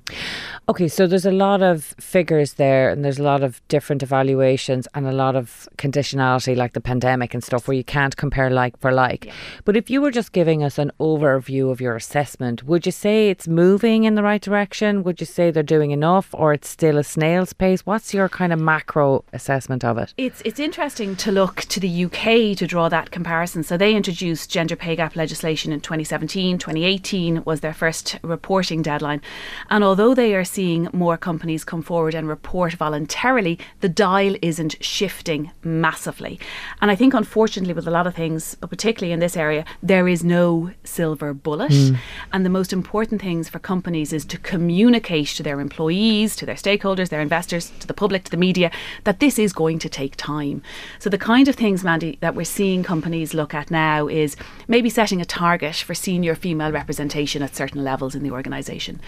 [0.70, 4.88] Okay, so there's a lot of figures there, and there's a lot of different evaluations,
[4.94, 8.78] and a lot of conditionality, like the pandemic and stuff, where you can't compare like
[8.80, 9.32] for like.
[9.66, 13.30] But if you were just giving us an overview of your assessment, would you say
[13.30, 15.04] it's moving in the right direction?
[15.04, 17.86] Would you say they're doing enough, or it's still a snail's pace?
[17.86, 20.14] What's your kind of macro assessment of it?
[20.18, 23.64] It's it's interesting to look to the UK to draw that comparison.
[23.64, 26.58] So they introduced gender pay gap legislation in 2017.
[26.58, 29.22] 2018 was their first reporting deadline.
[29.70, 34.84] And although they are seeing more companies come forward and report voluntarily, the dial isn't
[34.84, 36.40] shifting massively.
[36.82, 40.08] And I think unfortunately with a lot of things, but particularly in this area, there
[40.08, 41.72] is no silver bullet.
[41.72, 41.96] Hmm.
[42.34, 46.56] And the most important things for companies is to communicate to their employees, to their
[46.56, 48.72] stakeholders, their investors, to the public, to the media,
[49.04, 50.62] that this is going to take time.
[51.00, 54.36] So the kind of things, Mandy, that we're seeing companies look at now is
[54.68, 59.00] maybe setting a target for senior female representation at certain levels in the organisation,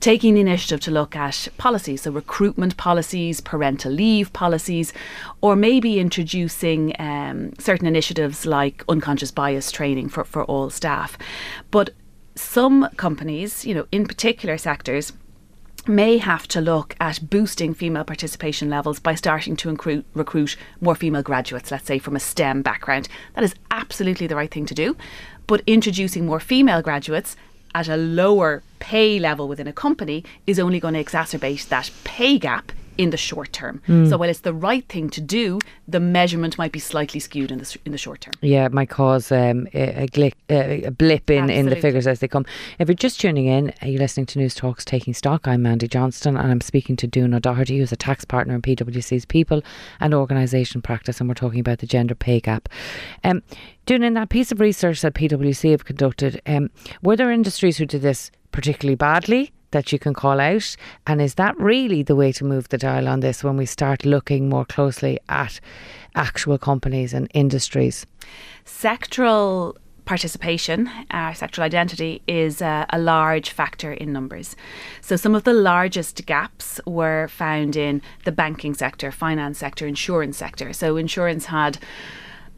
[0.00, 4.92] taking the initiative to look at policies, so recruitment policies, parental leave policies,
[5.40, 11.18] or maybe introducing um, certain initiatives like unconscious bias training for, for all staff.
[11.70, 11.90] But
[12.34, 15.12] some companies, you know, in particular sectors,
[15.86, 21.22] may have to look at boosting female participation levels by starting to recruit more female
[21.22, 23.08] graduates, let's say from a STEM background.
[23.34, 24.96] That is absolutely the right thing to do.
[25.48, 27.34] But introducing more female graduates
[27.74, 32.38] at a lower pay level within a company is only going to exacerbate that pay
[32.38, 33.80] gap in the short term.
[33.86, 37.58] So while it's the right thing to do, the measurement might be slightly skewed in
[37.58, 38.34] the in the short term.
[38.42, 42.06] Yeah, it might cause um, a, a, glick, uh, a blip in, in the figures
[42.06, 42.44] as they come.
[42.78, 45.46] If you're just tuning in, are you listening to Newstalk's Taking Stock?
[45.46, 49.24] I'm Mandy Johnston and I'm speaking to Doone O'Doherty, who's a tax partner in PwC's
[49.24, 49.62] People
[50.00, 52.68] and Organisation Practice, and we're talking about the gender pay gap.
[53.22, 53.42] Um,
[53.86, 56.70] Doone, in that piece of research that PwC have conducted, um,
[57.02, 59.52] were there industries who did this particularly badly?
[59.72, 60.76] That you can call out,
[61.06, 64.06] and is that really the way to move the dial on this when we start
[64.06, 65.60] looking more closely at
[66.14, 68.06] actual companies and industries?
[68.64, 74.56] sectoral participation, uh, sectoral identity, is uh, a large factor in numbers.
[75.00, 80.36] So, some of the largest gaps were found in the banking sector, finance sector, insurance
[80.38, 80.72] sector.
[80.72, 81.78] So, insurance had,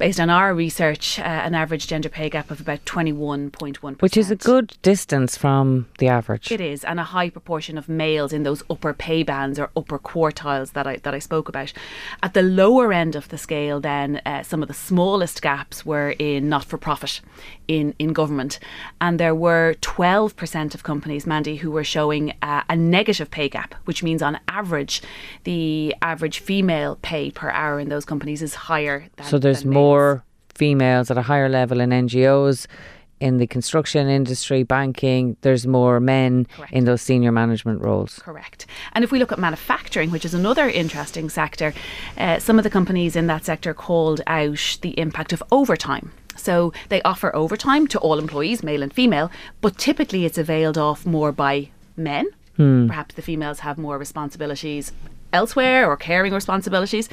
[0.00, 4.00] based on our research, uh, an average gender pay gap of about 21.1%.
[4.00, 6.50] Which is a good distance from the average.
[6.50, 9.98] It is, and a high proportion of males in those upper pay bands or upper
[9.98, 11.74] quartiles that I that I spoke about.
[12.22, 16.12] At the lower end of the scale, then uh, some of the smallest gaps were
[16.18, 17.20] in not for profit,
[17.68, 18.58] in in government,
[19.02, 23.50] and there were twelve percent of companies, Mandy, who were showing uh, a negative pay
[23.50, 25.02] gap, which means on average,
[25.44, 29.08] the average female pay per hour in those companies is higher.
[29.16, 29.89] Than, so there's than males.
[29.90, 30.24] More
[30.54, 32.66] females at a higher level in NGOs.
[33.20, 36.72] In the construction industry, banking, there's more men Correct.
[36.72, 38.18] in those senior management roles.
[38.18, 38.64] Correct.
[38.94, 41.74] And if we look at manufacturing, which is another interesting sector,
[42.16, 46.12] uh, some of the companies in that sector called out the impact of overtime.
[46.34, 51.04] So they offer overtime to all employees, male and female, but typically it's availed off
[51.04, 52.26] more by men.
[52.56, 54.92] Perhaps the females have more responsibilities
[55.32, 57.08] elsewhere or caring responsibilities,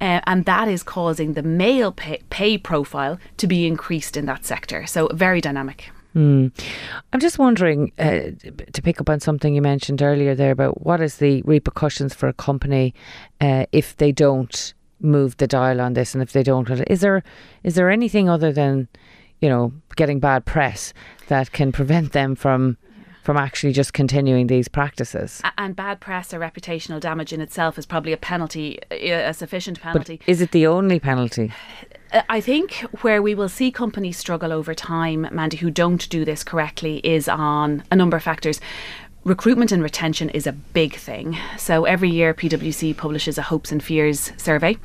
[0.00, 4.44] uh, and that is causing the male pay, pay profile to be increased in that
[4.44, 4.86] sector.
[4.86, 5.90] So very dynamic.
[7.12, 8.30] I'm just wondering uh,
[8.72, 12.28] to pick up on something you mentioned earlier there about what is the repercussions for
[12.28, 12.94] a company
[13.40, 17.22] uh, if they don't move the dial on this, and if they don't, is there
[17.62, 18.88] is there anything other than
[19.40, 20.92] you know getting bad press
[21.28, 22.76] that can prevent them from
[23.22, 25.42] from actually just continuing these practices?
[25.58, 30.18] And bad press or reputational damage in itself is probably a penalty, a sufficient penalty.
[30.18, 31.52] But is it the only penalty?
[32.12, 36.24] Uh, I think where we will see companies struggle over time, Mandy, who don't do
[36.24, 38.60] this correctly, is on a number of factors.
[39.22, 41.36] Recruitment and retention is a big thing.
[41.58, 44.78] So every year, PwC publishes a hopes and fears survey,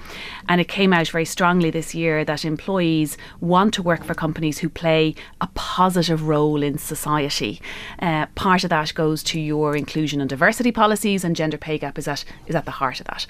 [0.50, 4.58] and it came out very strongly this year that employees want to work for companies
[4.58, 7.62] who play a positive role in society.
[8.00, 11.98] Uh, part of that goes to your inclusion and diversity policies, and gender pay gap
[11.98, 13.26] is at is at the heart of that.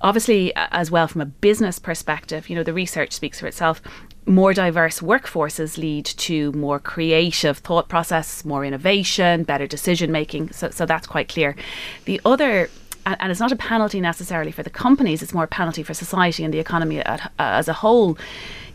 [0.00, 3.82] Obviously, as well from a business perspective, you know the research speaks for itself
[4.26, 10.52] more diverse workforces lead to more creative thought process, more innovation, better decision making.
[10.52, 11.56] So, so that's quite clear.
[12.04, 12.68] The other
[13.06, 16.42] and it's not a penalty necessarily for the companies, it's more a penalty for society
[16.42, 18.18] and the economy at, uh, as a whole.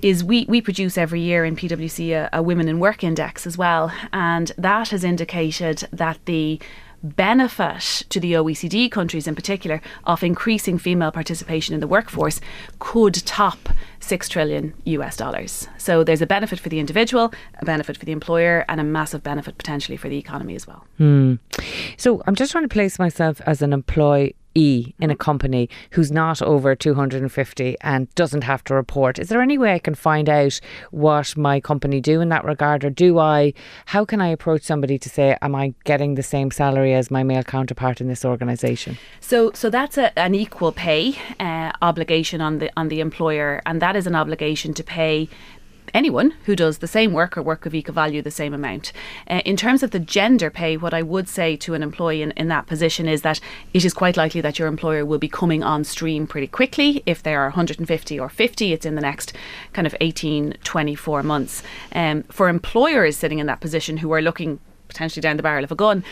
[0.02, 3.58] Is we, we produce every year in PwC a, a Women in Work Index as
[3.58, 6.60] well, and that has indicated that the
[7.04, 12.40] benefit to the OECD countries in particular of increasing female participation in the workforce
[12.80, 15.68] could top 6 trillion US dollars.
[15.78, 19.24] So there's a benefit for the individual, a benefit for the employer, and a massive
[19.24, 20.86] benefit potentially for the economy as well.
[20.98, 21.36] Hmm.
[21.98, 26.12] So I'm just trying to place myself as an employee E in a company who's
[26.12, 29.20] not over 250 and doesn't have to report.
[29.20, 30.60] Is there any way I can find out
[30.92, 33.54] what my company do in that regard or do I
[33.86, 37.24] how can I approach somebody to say am I getting the same salary as my
[37.24, 38.98] male counterpart in this organization?
[39.20, 43.82] So so that's a, an equal pay uh, obligation on the on the employer and
[43.82, 45.30] that is an obligation to pay
[45.94, 48.92] anyone who does the same work or work of equal value the same amount.
[49.30, 52.32] Uh, in terms of the gender pay, what I would say to an employee in,
[52.32, 53.40] in that position is that
[53.74, 57.04] it is quite likely that your employer will be coming on stream pretty quickly.
[57.06, 59.34] If there are 150 or 50, it's in the next
[59.74, 61.64] kind of 18, 24 months.
[61.94, 65.72] Um, for employers sitting in that position who are looking potentially down the barrel of
[65.72, 66.04] a gun,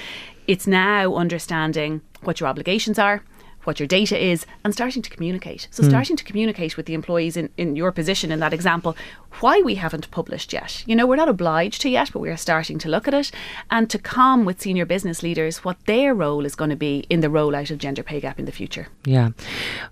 [0.47, 3.23] it's now understanding what your obligations are
[3.63, 5.67] what your data is, and starting to communicate.
[5.71, 5.89] So, mm.
[5.89, 8.95] starting to communicate with the employees in, in your position in that example,
[9.39, 10.83] why we haven't published yet.
[10.87, 13.31] You know, we're not obliged to yet, but we are starting to look at it
[13.69, 17.21] and to come with senior business leaders what their role is going to be in
[17.21, 18.87] the rollout of gender pay gap in the future.
[19.05, 19.29] Yeah.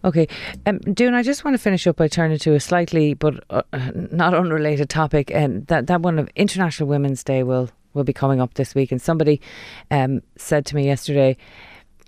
[0.04, 0.28] Okay.
[0.66, 3.62] Um, Doone, I just want to finish up by turning to a slightly but uh,
[4.12, 5.32] not unrelated topic.
[5.32, 8.76] And um, that, that one of International Women's Day will, will be coming up this
[8.76, 8.92] week.
[8.92, 9.42] And somebody
[9.92, 11.38] um, said to me yesterday,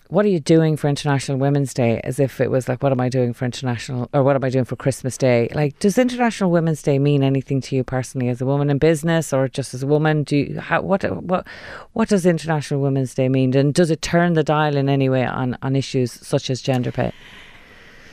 [0.09, 2.01] what are you doing for International Women's Day?
[2.03, 4.49] As if it was like, what am I doing for International, or what am I
[4.49, 5.49] doing for Christmas Day?
[5.53, 9.31] Like, does International Women's Day mean anything to you personally as a woman in business,
[9.31, 10.23] or just as a woman?
[10.23, 11.45] Do you, how, what, what,
[11.93, 15.25] what does International Women's Day mean, and does it turn the dial in any way
[15.25, 17.11] on on issues such as gender pay?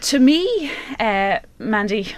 [0.03, 2.15] To me, uh, Mandy,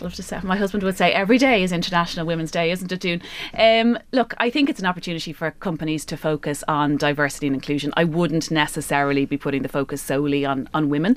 [0.00, 3.00] love to say my husband would say every day is International Women's Day, isn't it,
[3.00, 3.22] Doone?
[3.56, 7.92] Um, look, I think it's an opportunity for companies to focus on diversity and inclusion.
[7.96, 11.16] I wouldn't necessarily be putting the focus solely on on women.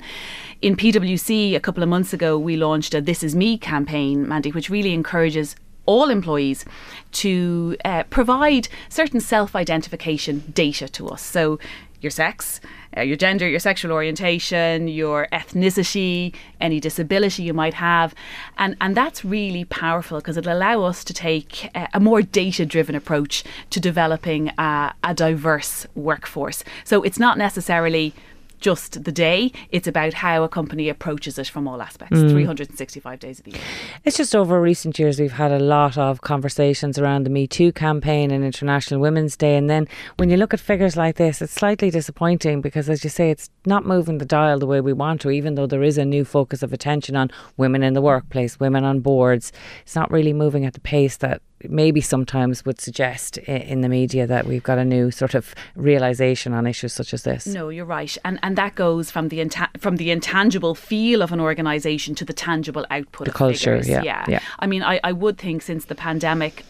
[0.62, 4.50] In PwC, a couple of months ago, we launched a "This Is Me" campaign, Mandy,
[4.52, 5.54] which really encourages
[5.86, 6.64] all employees
[7.12, 11.22] to uh, provide certain self identification data to us.
[11.22, 11.58] So,
[12.06, 12.60] your sex,
[12.96, 18.14] uh, your gender, your sexual orientation, your ethnicity, any disability you might have.
[18.58, 22.64] And, and that's really powerful because it'll allow us to take a, a more data
[22.64, 26.62] driven approach to developing a diverse workforce.
[26.84, 28.14] So it's not necessarily
[28.60, 29.52] just the day.
[29.70, 32.30] It's about how a company approaches it from all aspects, mm.
[32.30, 33.60] 365 days of the year.
[34.04, 37.72] It's just over recent years we've had a lot of conversations around the Me Too
[37.72, 39.56] campaign and International Women's Day.
[39.56, 43.10] And then when you look at figures like this, it's slightly disappointing because, as you
[43.10, 45.98] say, it's not moving the dial the way we want to, even though there is
[45.98, 49.52] a new focus of attention on women in the workplace, women on boards.
[49.82, 54.26] It's not really moving at the pace that maybe sometimes would suggest in the media
[54.26, 57.46] that we've got a new sort of realization on issues such as this.
[57.46, 61.32] No, you're right, and and that goes from the inta- from the intangible feel of
[61.32, 63.26] an organisation to the tangible output.
[63.26, 64.40] The culture, yeah, yeah, yeah.
[64.58, 66.64] I mean, I, I would think since the pandemic,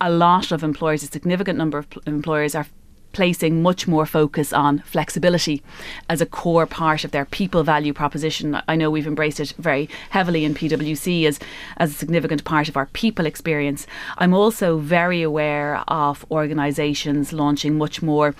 [0.00, 2.66] a lot of employers, a significant number of employers are
[3.12, 5.62] placing much more focus on flexibility
[6.08, 8.60] as a core part of their people value proposition.
[8.68, 11.38] I know we've embraced it very heavily in PwC as,
[11.76, 13.86] as a significant part of our people experience.
[14.18, 18.34] I'm also very aware of organisations launching much more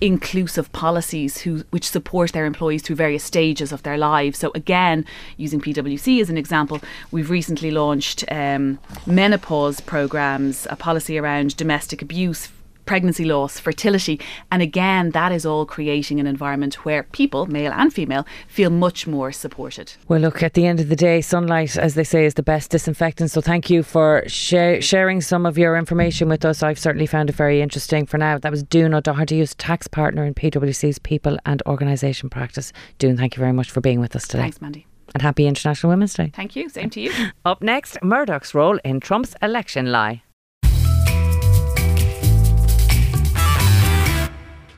[0.00, 4.38] inclusive policies who which support their employees through various stages of their lives.
[4.38, 5.04] So again,
[5.36, 12.02] using PwC as an example, we've recently launched um, menopause programs, a policy around domestic
[12.02, 12.48] abuse
[12.88, 14.18] pregnancy loss, fertility.
[14.50, 19.06] And again, that is all creating an environment where people, male and female, feel much
[19.06, 19.92] more supported.
[20.08, 22.70] Well, look, at the end of the day, sunlight, as they say, is the best
[22.70, 23.30] disinfectant.
[23.30, 26.62] So thank you for sh- sharing some of your information with us.
[26.62, 28.38] I've certainly found it very interesting for now.
[28.38, 32.72] That was Doone O'Doherty, who's tax partner in PwC's People and Organisation Practice.
[32.98, 34.44] Doone, thank you very much for being with us today.
[34.44, 34.86] Thanks, Mandy.
[35.14, 36.32] And happy International Women's Day.
[36.34, 36.70] Thank you.
[36.70, 37.12] Same to you.
[37.44, 40.22] Up next, Murdoch's role in Trump's election lie.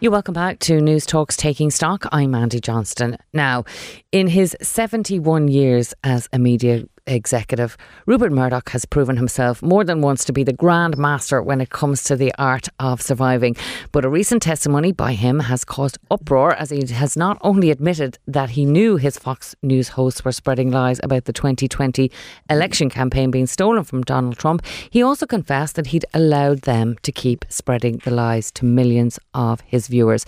[0.02, 2.06] You're welcome back to Newstalk's Taking Stock.
[2.10, 3.18] I'm Mandy Johnston.
[3.34, 3.64] Now,
[4.12, 10.00] in his 71 years as a media executive, Rupert Murdoch has proven himself more than
[10.00, 13.56] once to be the grand master when it comes to the art of surviving.
[13.92, 18.18] But a recent testimony by him has caused uproar as he has not only admitted
[18.26, 22.10] that he knew his Fox News hosts were spreading lies about the 2020
[22.48, 27.12] election campaign being stolen from Donald Trump, he also confessed that he'd allowed them to
[27.12, 30.24] keep spreading the lies to millions of his viewers.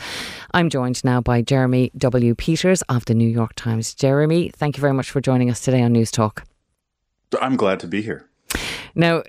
[0.52, 2.34] I'm joined now by Jeremy W.
[2.34, 3.94] Peters of the New York Times.
[3.94, 6.42] Jeremy, thank you very much for joining us today on Newstalk.
[7.40, 8.28] I'm glad to be here.
[8.94, 9.22] Now,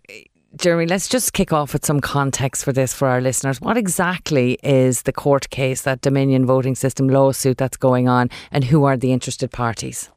[0.56, 3.60] Jeremy, let's just kick off with some context for this for our listeners.
[3.60, 8.64] What exactly is the court case, that Dominion voting system lawsuit that's going on, and
[8.66, 10.10] who are the interested parties?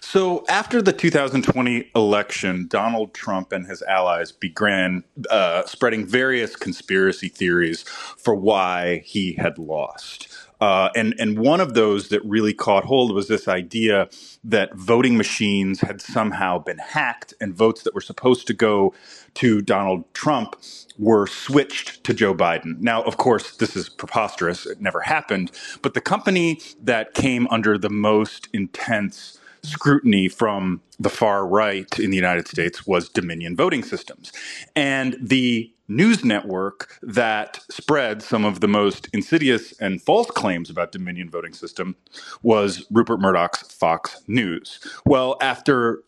[0.00, 7.28] So, after the 2020 election, Donald Trump and his allies began uh, spreading various conspiracy
[7.28, 10.37] theories for why he had lost.
[10.60, 14.08] Uh, and and one of those that really caught hold was this idea
[14.44, 18.94] that voting machines had somehow been hacked, and votes that were supposed to go
[19.34, 20.56] to Donald Trump
[20.98, 22.80] were switched to Joe Biden.
[22.80, 25.52] Now, of course, this is preposterous; it never happened.
[25.82, 32.10] But the company that came under the most intense scrutiny from the far right in
[32.10, 34.32] the United States was Dominion Voting Systems,
[34.76, 40.92] and the news network that spread some of the most insidious and false claims about
[40.92, 41.96] Dominion voting system
[42.42, 44.80] was Rupert Murdoch's Fox News.
[45.06, 46.02] Well, after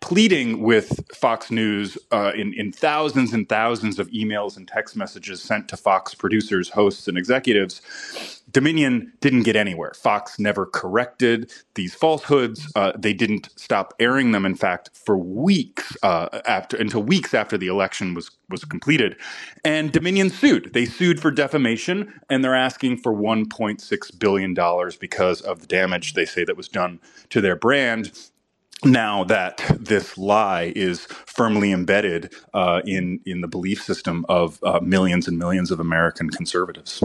[0.00, 5.42] pleading with Fox News uh, in, in thousands and thousands of emails and text messages
[5.42, 9.92] sent to Fox producers, hosts, and executives, Dominion didn't get anywhere.
[9.94, 12.70] Fox never corrected these falsehoods.
[12.76, 14.46] Uh, they didn't stop airing them.
[14.46, 19.16] In fact, for weeks uh, after, until weeks after the election was was completed,
[19.64, 20.72] and Dominion sued.
[20.74, 26.14] They sued for defamation, and they're asking for 1.6 billion dollars because of the damage
[26.14, 27.00] they say that was done
[27.30, 28.12] to their brand
[28.84, 34.80] now that this lie is firmly embedded uh, in in the belief system of uh,
[34.80, 37.02] millions and millions of American conservatives.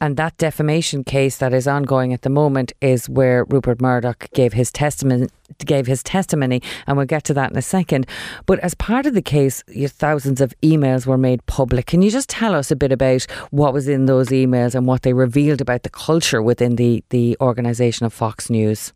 [0.00, 4.52] And that defamation case that is ongoing at the moment is where Rupert Murdoch gave
[4.52, 8.06] his testimony gave his testimony and we'll get to that in a second.
[8.46, 11.86] But as part of the case thousands of emails were made public.
[11.86, 15.02] Can you just tell us a bit about what was in those emails and what
[15.02, 18.92] they revealed about the culture within the the organization of Fox News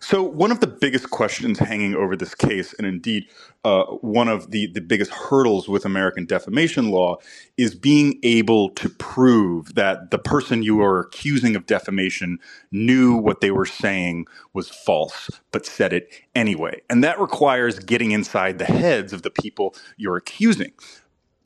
[0.00, 3.24] so, one of the biggest questions hanging over this case, and indeed
[3.64, 7.16] uh, one of the, the biggest hurdles with American defamation law,
[7.56, 12.38] is being able to prove that the person you are accusing of defamation
[12.72, 16.80] knew what they were saying was false, but said it anyway.
[16.90, 20.72] And that requires getting inside the heads of the people you're accusing.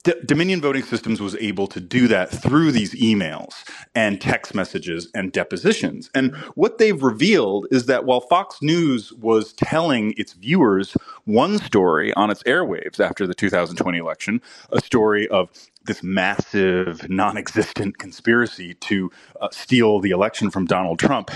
[0.05, 3.53] D- Dominion Voting Systems was able to do that through these emails
[3.95, 6.11] and text messages and depositions.
[6.15, 12.13] And what they've revealed is that while Fox News was telling its viewers one story
[12.15, 14.43] on its airwaves after the 2020 election,
[14.73, 15.51] a story of
[15.85, 21.31] this massive, non existent conspiracy to uh, steal the election from Donald Trump,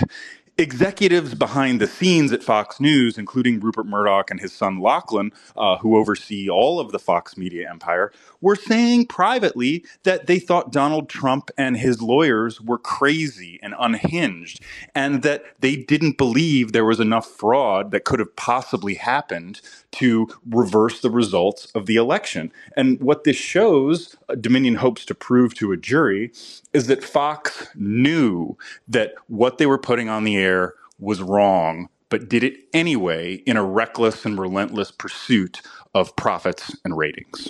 [0.57, 5.77] executives behind the scenes at Fox News, including Rupert Murdoch and his son Lachlan, uh,
[5.77, 11.09] who oversee all of the Fox media empire, were saying privately that they thought Donald
[11.09, 14.61] Trump and his lawyers were crazy and unhinged,
[14.95, 19.61] and that they didn't believe there was enough fraud that could have possibly happened
[19.93, 22.51] to reverse the results of the election.
[22.75, 26.31] And what this shows, uh, Dominion hopes to prove to a jury,
[26.73, 28.57] is that Fox knew
[28.87, 33.57] that what they were putting on the air was wrong, but did it anyway in
[33.57, 35.61] a reckless and relentless pursuit
[35.93, 37.49] of profits and ratings.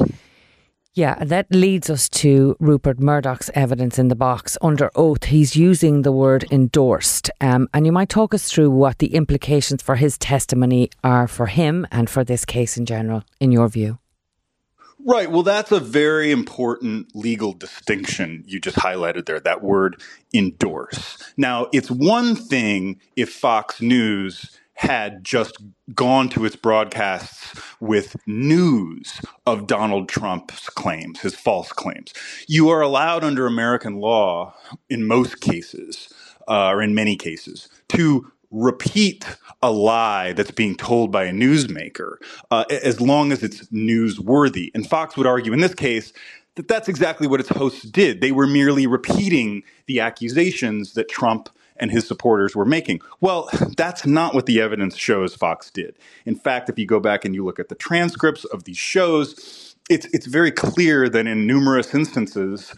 [0.98, 5.26] Yeah, that leads us to Rupert Murdoch's evidence in the box under oath.
[5.26, 7.30] He's using the word endorsed.
[7.40, 11.46] Um, and you might talk us through what the implications for his testimony are for
[11.46, 14.00] him and for this case in general, in your view.
[15.06, 15.30] Right.
[15.30, 20.02] Well, that's a very important legal distinction you just highlighted there, that word
[20.34, 21.24] endorse.
[21.38, 25.58] Now, it's one thing if Fox News had just
[25.96, 32.14] gone to its broadcasts with news of Donald Trump's claims, his false claims.
[32.48, 34.54] You are allowed under American law,
[34.88, 36.14] in most cases,
[36.48, 39.26] uh, or in many cases, to repeat
[39.64, 42.18] a lie that's being told by a newsmaker
[42.52, 44.70] uh, as long as it's newsworthy.
[44.76, 46.14] And Fox would argue in this case
[46.54, 48.22] that that's exactly what its hosts did.
[48.22, 51.50] They were merely repeating the accusations that Trump
[51.80, 53.02] and his supporters were making.
[53.22, 55.98] Well, that's not what the evidence shows Fox did.
[56.26, 59.76] In fact, if you go back and you look at the transcripts of these shows,
[59.90, 62.74] it's it's very clear that in numerous instances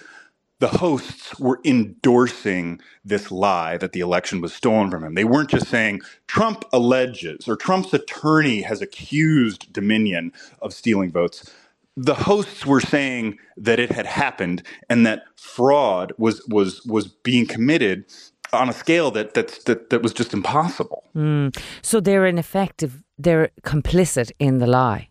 [0.59, 5.15] the hosts were endorsing this lie that the election was stolen from him.
[5.15, 11.49] They weren't just saying Trump alleges or Trump's attorney has accused Dominion of stealing votes.
[11.95, 17.45] The hosts were saying that it had happened and that fraud was was was being
[17.45, 18.05] committed
[18.53, 21.03] on a scale that that that, that was just impossible.
[21.15, 21.57] Mm.
[21.81, 22.83] So they're in effect
[23.17, 25.09] they're complicit in the lie.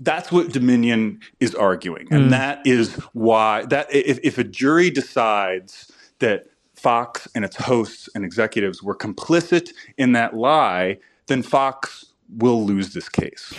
[0.00, 2.30] That's what Dominion is arguing, and mm.
[2.30, 5.90] that is why that if, if a jury decides
[6.20, 12.64] that Fox and its hosts and executives were complicit in that lie, then Fox will
[12.64, 13.52] lose this case.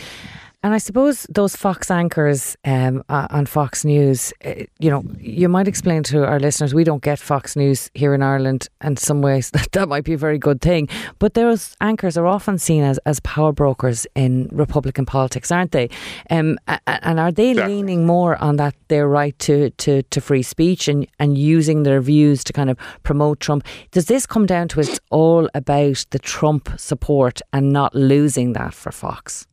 [0.62, 5.70] And I suppose those Fox anchors um, on Fox News, uh, you know, you might
[5.70, 9.52] explain to our listeners we don't get Fox News here in Ireland, and some ways
[9.52, 10.90] that, that might be a very good thing.
[11.18, 15.90] But those anchors are often seen as, as power brokers in Republican politics, aren't they?
[16.30, 17.76] Um, and are they exactly.
[17.76, 22.02] leaning more on that their right to, to, to free speech and, and using their
[22.02, 23.66] views to kind of promote Trump?
[23.92, 28.74] Does this come down to it's all about the Trump support and not losing that
[28.74, 29.48] for Fox?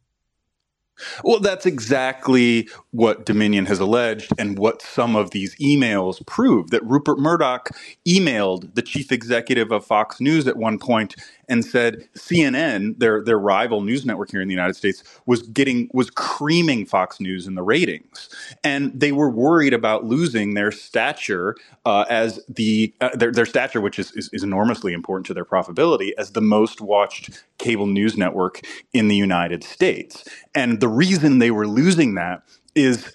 [1.25, 6.85] Well, that's exactly what Dominion has alleged and what some of these emails prove that
[6.85, 7.71] Rupert Murdoch
[8.07, 11.15] emailed the chief executive of Fox News at one point
[11.49, 15.89] and said CNN, their their rival news network here in the United States, was getting
[15.93, 18.29] was creaming Fox News in the ratings,
[18.65, 23.81] and they were worried about losing their stature uh, as the uh, their, their stature,
[23.81, 28.17] which is, is is enormously important to their profitability, as the most watched cable news
[28.17, 28.61] network
[28.93, 30.25] in the United States.
[30.55, 32.43] And the reason they were losing that
[32.75, 33.13] is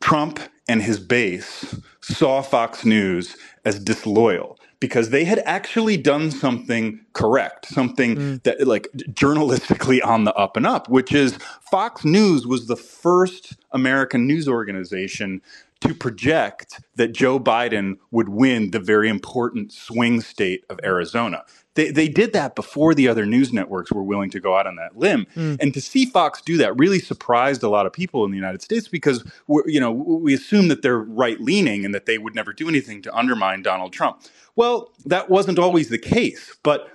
[0.00, 7.00] Trump and his base saw Fox News as disloyal because they had actually done something
[7.12, 8.42] correct, something mm.
[8.42, 11.38] that like journalistically on the up and up, which is
[11.70, 15.40] Fox News was the first American news organization
[15.80, 21.44] to project that Joe Biden would win the very important swing state of Arizona.
[21.74, 24.76] They, they did that before the other news networks were willing to go out on
[24.76, 25.26] that limb.
[25.34, 25.60] Mm.
[25.60, 28.62] And to see Fox do that really surprised a lot of people in the United
[28.62, 32.34] States because we're, you know we assume that they're right leaning and that they would
[32.34, 34.22] never do anything to undermine Donald Trump.
[34.56, 36.88] Well, that wasn't always the case, but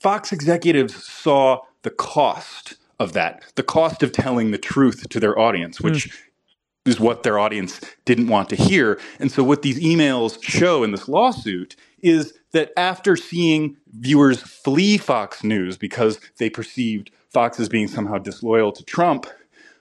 [0.00, 5.38] Fox executives saw the cost of that, the cost of telling the truth to their
[5.38, 6.16] audience, which mm
[6.86, 9.00] is what their audience didn't want to hear.
[9.18, 14.98] And so, what these emails show in this lawsuit is that after seeing viewers flee
[14.98, 19.26] Fox News because they perceived Fox as being somehow disloyal to Trump,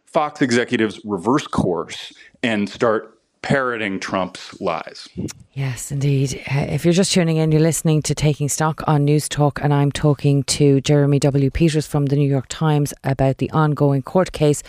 [0.06, 5.08] Fox executives reverse course and start parroting Trump's lies.
[5.56, 6.44] Yes, indeed.
[6.54, 9.90] Uh, if you're just tuning in, you're listening to Taking Stock on Newstalk, and I'm
[9.90, 11.50] talking to Jeremy W.
[11.50, 14.64] Peters from the New York Times about the ongoing court case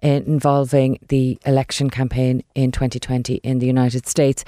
[0.00, 4.44] uh, involving the election campaign in 2020 in the United States.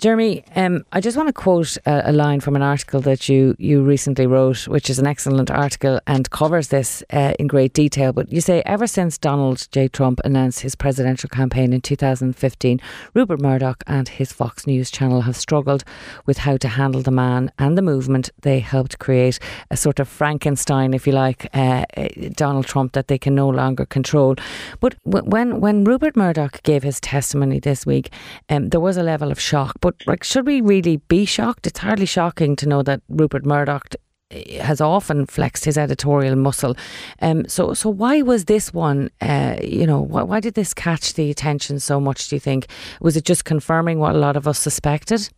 [0.00, 3.54] Jeremy, um, I just want to quote a, a, line from an article that you,
[3.58, 8.14] you recently wrote, which is an excellent article and covers this uh, in great detail.
[8.14, 9.88] But you say, ever since Donald J.
[9.88, 12.80] Trump announced his presidential campaign in 2015,
[13.12, 15.84] Rupert Murdoch and his Fox News channel have struggled
[16.26, 18.30] with how to handle the man and the movement.
[18.42, 19.38] They helped create
[19.70, 23.48] a sort of Frankenstein, if you like, uh, uh Donald Trump that they can no
[23.48, 24.36] longer control.
[24.80, 28.12] But when when Rupert Murdoch gave his testimony this week,
[28.48, 29.76] um, there was a level of shock.
[29.80, 31.66] But like, should we really be shocked?
[31.66, 33.94] It's hardly shocking to know that Rupert Murdoch
[34.30, 36.76] has often flexed his editorial muscle.
[37.20, 39.10] Um, so, so why was this one?
[39.20, 42.28] Uh, you know, why, why did this catch the attention so much?
[42.28, 42.66] Do you think
[43.00, 45.28] was it just confirming what a lot of us suspected?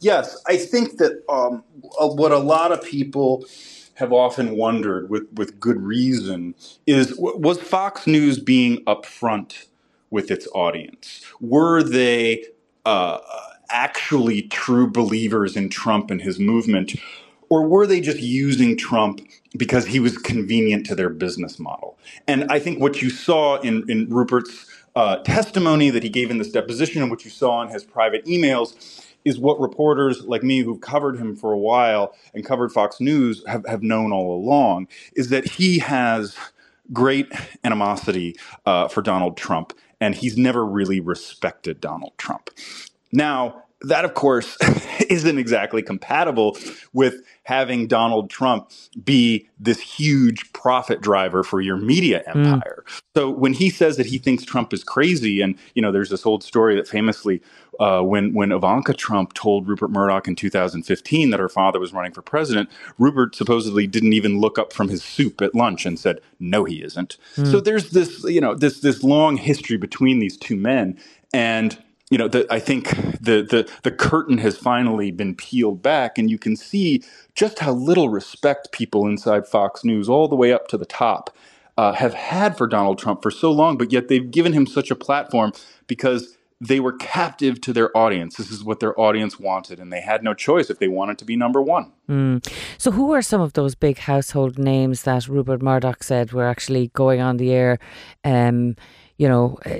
[0.00, 1.64] Yes, I think that um,
[1.98, 3.44] what a lot of people
[3.94, 6.54] have often wondered, with with good reason,
[6.86, 9.66] is was Fox News being upfront
[10.10, 11.24] with its audience?
[11.40, 12.44] Were they
[12.84, 13.18] uh,
[13.70, 16.94] actually true believers in Trump and his movement?
[17.54, 19.20] Or were they just using Trump
[19.56, 21.96] because he was convenient to their business model?
[22.26, 26.38] And I think what you saw in, in Rupert's uh, testimony that he gave in
[26.38, 30.62] this deposition and what you saw in his private emails is what reporters like me
[30.62, 34.88] who've covered him for a while and covered Fox News have, have known all along
[35.14, 36.36] is that he has
[36.92, 37.32] great
[37.62, 38.34] animosity
[38.66, 42.50] uh, for Donald Trump and he's never really respected Donald Trump.
[43.12, 44.56] Now, that, of course,
[45.08, 46.56] isn't exactly compatible
[46.92, 48.70] with having Donald Trump
[49.04, 52.44] be this huge profit driver for your media hmm.
[52.44, 52.84] empire.
[52.86, 53.02] Mm.
[53.14, 56.26] So when he says that he thinks Trump is crazy, and you know, there's this
[56.26, 57.42] old story that famously,
[57.78, 62.12] uh, when when Ivanka Trump told Rupert Murdoch in 2015 that her father was running
[62.12, 66.20] for president, Rupert supposedly didn't even look up from his soup at lunch and said,
[66.40, 67.50] "No, he isn't." Mm.
[67.50, 70.98] So there's this, you know, this this long history between these two men,
[71.32, 71.76] and
[72.10, 72.90] you know, the, I think
[73.20, 77.72] the, the the curtain has finally been peeled back, and you can see just how
[77.72, 81.36] little respect people inside Fox News, all the way up to the top,
[81.78, 83.78] uh, have had for Donald Trump for so long.
[83.78, 85.52] But yet they've given him such a platform
[85.88, 88.36] because they were captive to their audience.
[88.36, 91.24] This is what their audience wanted, and they had no choice if they wanted to
[91.24, 91.92] be number one.
[92.08, 92.46] Mm.
[92.78, 96.88] So, who are some of those big household names that Rupert Murdoch said were actually
[96.94, 97.78] going on the air?
[98.24, 98.76] Um,
[99.16, 99.78] you know, uh,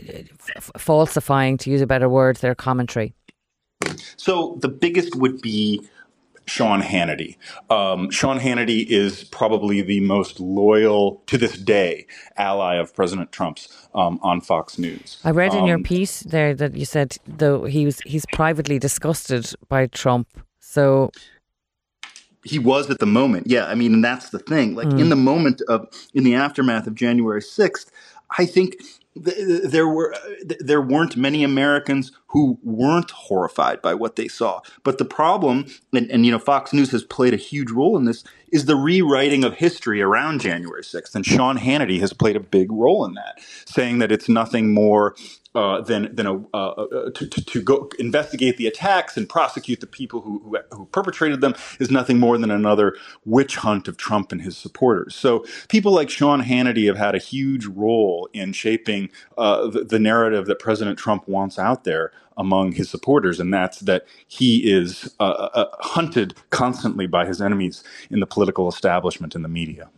[0.57, 3.15] f- falsifying, to use a better word, their commentary?
[4.17, 5.83] So the biggest would be
[6.47, 7.37] Sean Hannity.
[7.71, 13.69] Um, Sean Hannity is probably the most loyal to this day ally of President Trump's
[13.95, 15.21] um, on Fox News.
[15.25, 18.79] I read in your Um, piece there that you said though he was he's privately
[18.79, 20.29] disgusted by Trump.
[20.61, 21.11] So
[22.45, 23.47] he was at the moment.
[23.47, 24.75] Yeah, I mean, and that's the thing.
[24.75, 27.91] Like in the moment of in the aftermath of January sixth,
[28.39, 30.19] I think th- there were uh,
[30.59, 34.61] there weren't many Americans who weren't horrified by what they saw.
[34.83, 38.05] But the problem, and, and you know, Fox News has played a huge role in
[38.07, 42.41] this, is the rewriting of history around January sixth, and Sean Hannity has played a
[42.41, 45.15] big role in that, saying that it's nothing more
[45.55, 49.81] uh, than than a, uh, uh, to, to, to go investigate the attacks and prosecute
[49.81, 53.97] the people who, who who perpetrated them is nothing more than another witch hunt of
[53.97, 55.15] Trump and his supporters.
[55.15, 59.99] So people like Sean Hannity have had a huge role in shaping uh, the, the
[59.99, 65.15] narrative that President Trump wants out there among his supporters, and that's that he is
[65.21, 69.89] uh, uh, hunted constantly by his enemies in the political establishment and the media.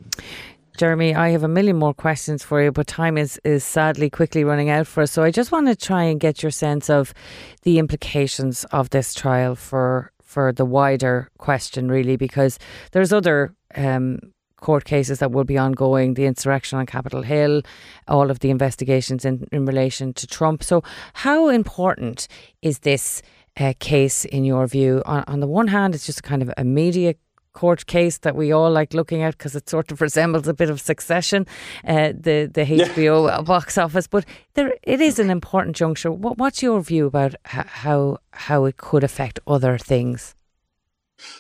[0.77, 4.45] Jeremy, I have a million more questions for you, but time is, is sadly quickly
[4.45, 5.12] running out for us.
[5.12, 7.14] So I just want to try and get your sense of
[7.62, 12.59] the implications of this trial for for the wider question, really, because
[12.93, 14.18] there's other um,
[14.61, 17.62] court cases that will be ongoing, the insurrection on Capitol Hill,
[18.09, 20.62] all of the investigations in, in relation to Trump.
[20.62, 20.83] So
[21.14, 22.29] how important
[22.61, 23.22] is this
[23.59, 25.03] uh, case in your view?
[25.07, 27.14] On, on the one hand, it's just kind of a media
[27.57, 30.71] court case that we all like looking at because it sort of resembles a bit
[30.71, 31.47] of Succession,
[31.85, 34.07] uh, the the HBO box office.
[34.07, 36.13] But there, it is an important juncture.
[36.13, 40.35] What, what's your view about how how it could affect other things?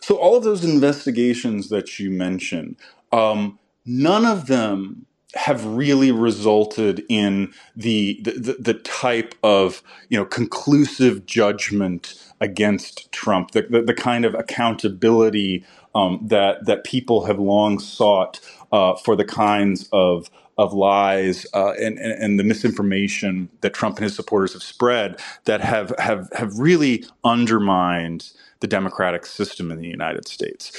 [0.00, 2.76] So all of those investigations that you mentioned,
[3.12, 5.06] um, none of them
[5.36, 13.10] have really resulted in the, the the the type of you know conclusive judgment against
[13.12, 15.64] Trump, the the, the kind of accountability
[15.96, 18.40] um, that that people have long sought
[18.72, 23.98] uh, for the kinds of of lies uh, and, and, and the misinformation that Trump
[23.98, 29.80] and his supporters have spread that have have have really undermined the democratic system in
[29.80, 30.72] the United States.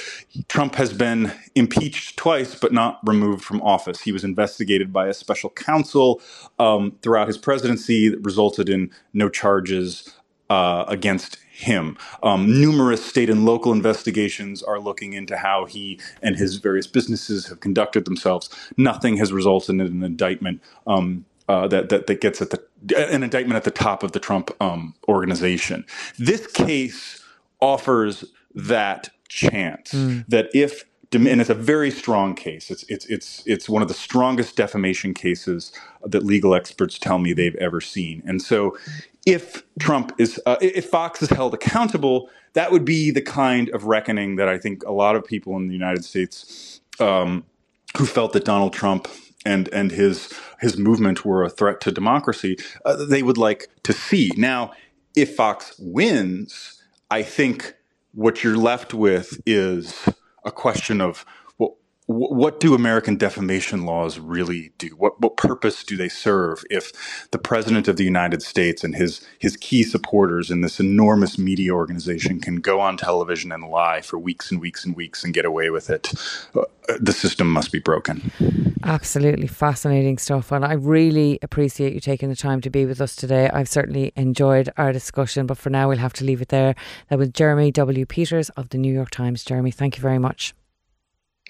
[0.49, 4.01] Trump has been impeached twice, but not removed from office.
[4.01, 6.21] He was investigated by a special counsel
[6.59, 10.13] um, throughout his presidency that resulted in no charges
[10.49, 11.97] uh, against him.
[12.21, 17.47] Um, numerous state and local investigations are looking into how he and his various businesses
[17.47, 18.49] have conducted themselves.
[18.77, 20.61] Nothing has resulted in an indictment.
[20.85, 22.61] Um, uh, that, that that gets at the
[22.97, 25.85] an indictment at the top of the Trump um, organization.
[26.19, 27.23] This case
[27.61, 29.91] offers that chance
[30.27, 30.83] that if
[31.13, 32.69] and it's a very strong case.
[32.69, 35.71] It's it's it's it's one of the strongest defamation cases
[36.05, 38.21] that legal experts tell me they've ever seen.
[38.25, 38.77] And so,
[39.27, 43.83] if Trump is uh, if Fox is held accountable, that would be the kind of
[43.83, 47.43] reckoning that I think a lot of people in the United States um,
[47.97, 49.09] who felt that Donald Trump
[49.45, 53.91] and and his his movement were a threat to democracy, uh, they would like to
[53.91, 54.31] see.
[54.37, 54.71] Now,
[55.13, 57.75] if Fox wins, I think
[58.13, 60.07] what you're left with is
[60.45, 61.25] a question of
[62.07, 64.87] what do American defamation laws really do?
[64.97, 66.91] What what purpose do they serve if
[67.31, 71.73] the president of the United States and his his key supporters in this enormous media
[71.73, 75.43] organization can go on television and lie for weeks and weeks and weeks and get
[75.43, 76.13] away with it?
[76.55, 76.61] Uh,
[77.01, 78.31] the system must be broken.
[78.83, 80.53] Absolutely fascinating stuff.
[80.53, 83.49] And I really appreciate you taking the time to be with us today.
[83.49, 86.75] I've certainly enjoyed our discussion, but for now, we'll have to leave it there.
[87.09, 88.05] That was Jeremy W.
[88.05, 89.43] Peters of the New York Times.
[89.43, 90.53] Jeremy, thank you very much.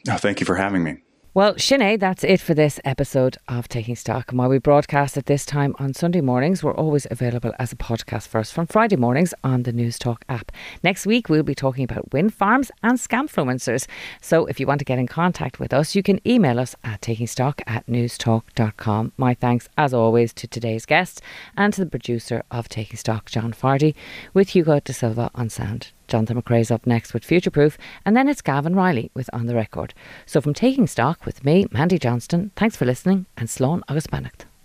[0.09, 0.97] Oh, thank you for having me.
[1.37, 4.31] Well, Sinead, that's it for this episode of Taking Stock.
[4.31, 7.75] And while we broadcast at this time on Sunday mornings, we're always available as a
[7.75, 10.51] podcast first from Friday mornings on the Newstalk app.
[10.81, 13.85] Next week, we'll be talking about wind farms and scamfluencers.
[14.19, 17.01] So if you want to get in contact with us, you can email us at
[17.01, 19.11] takingstock at newstalk.com.
[19.15, 21.21] My thanks, as always, to today's guest
[21.55, 23.93] and to the producer of Taking Stock, John Fardy,
[24.33, 25.91] with Hugo De Silva on sound.
[26.07, 29.55] Jonathan McCrea's up next with Future Proof, and then it's Gavin Reilly with On the
[29.55, 29.93] Record.
[30.25, 34.46] So from Taking Stock with me, Mandy Johnston, thanks for listening, and slán agus beannacht.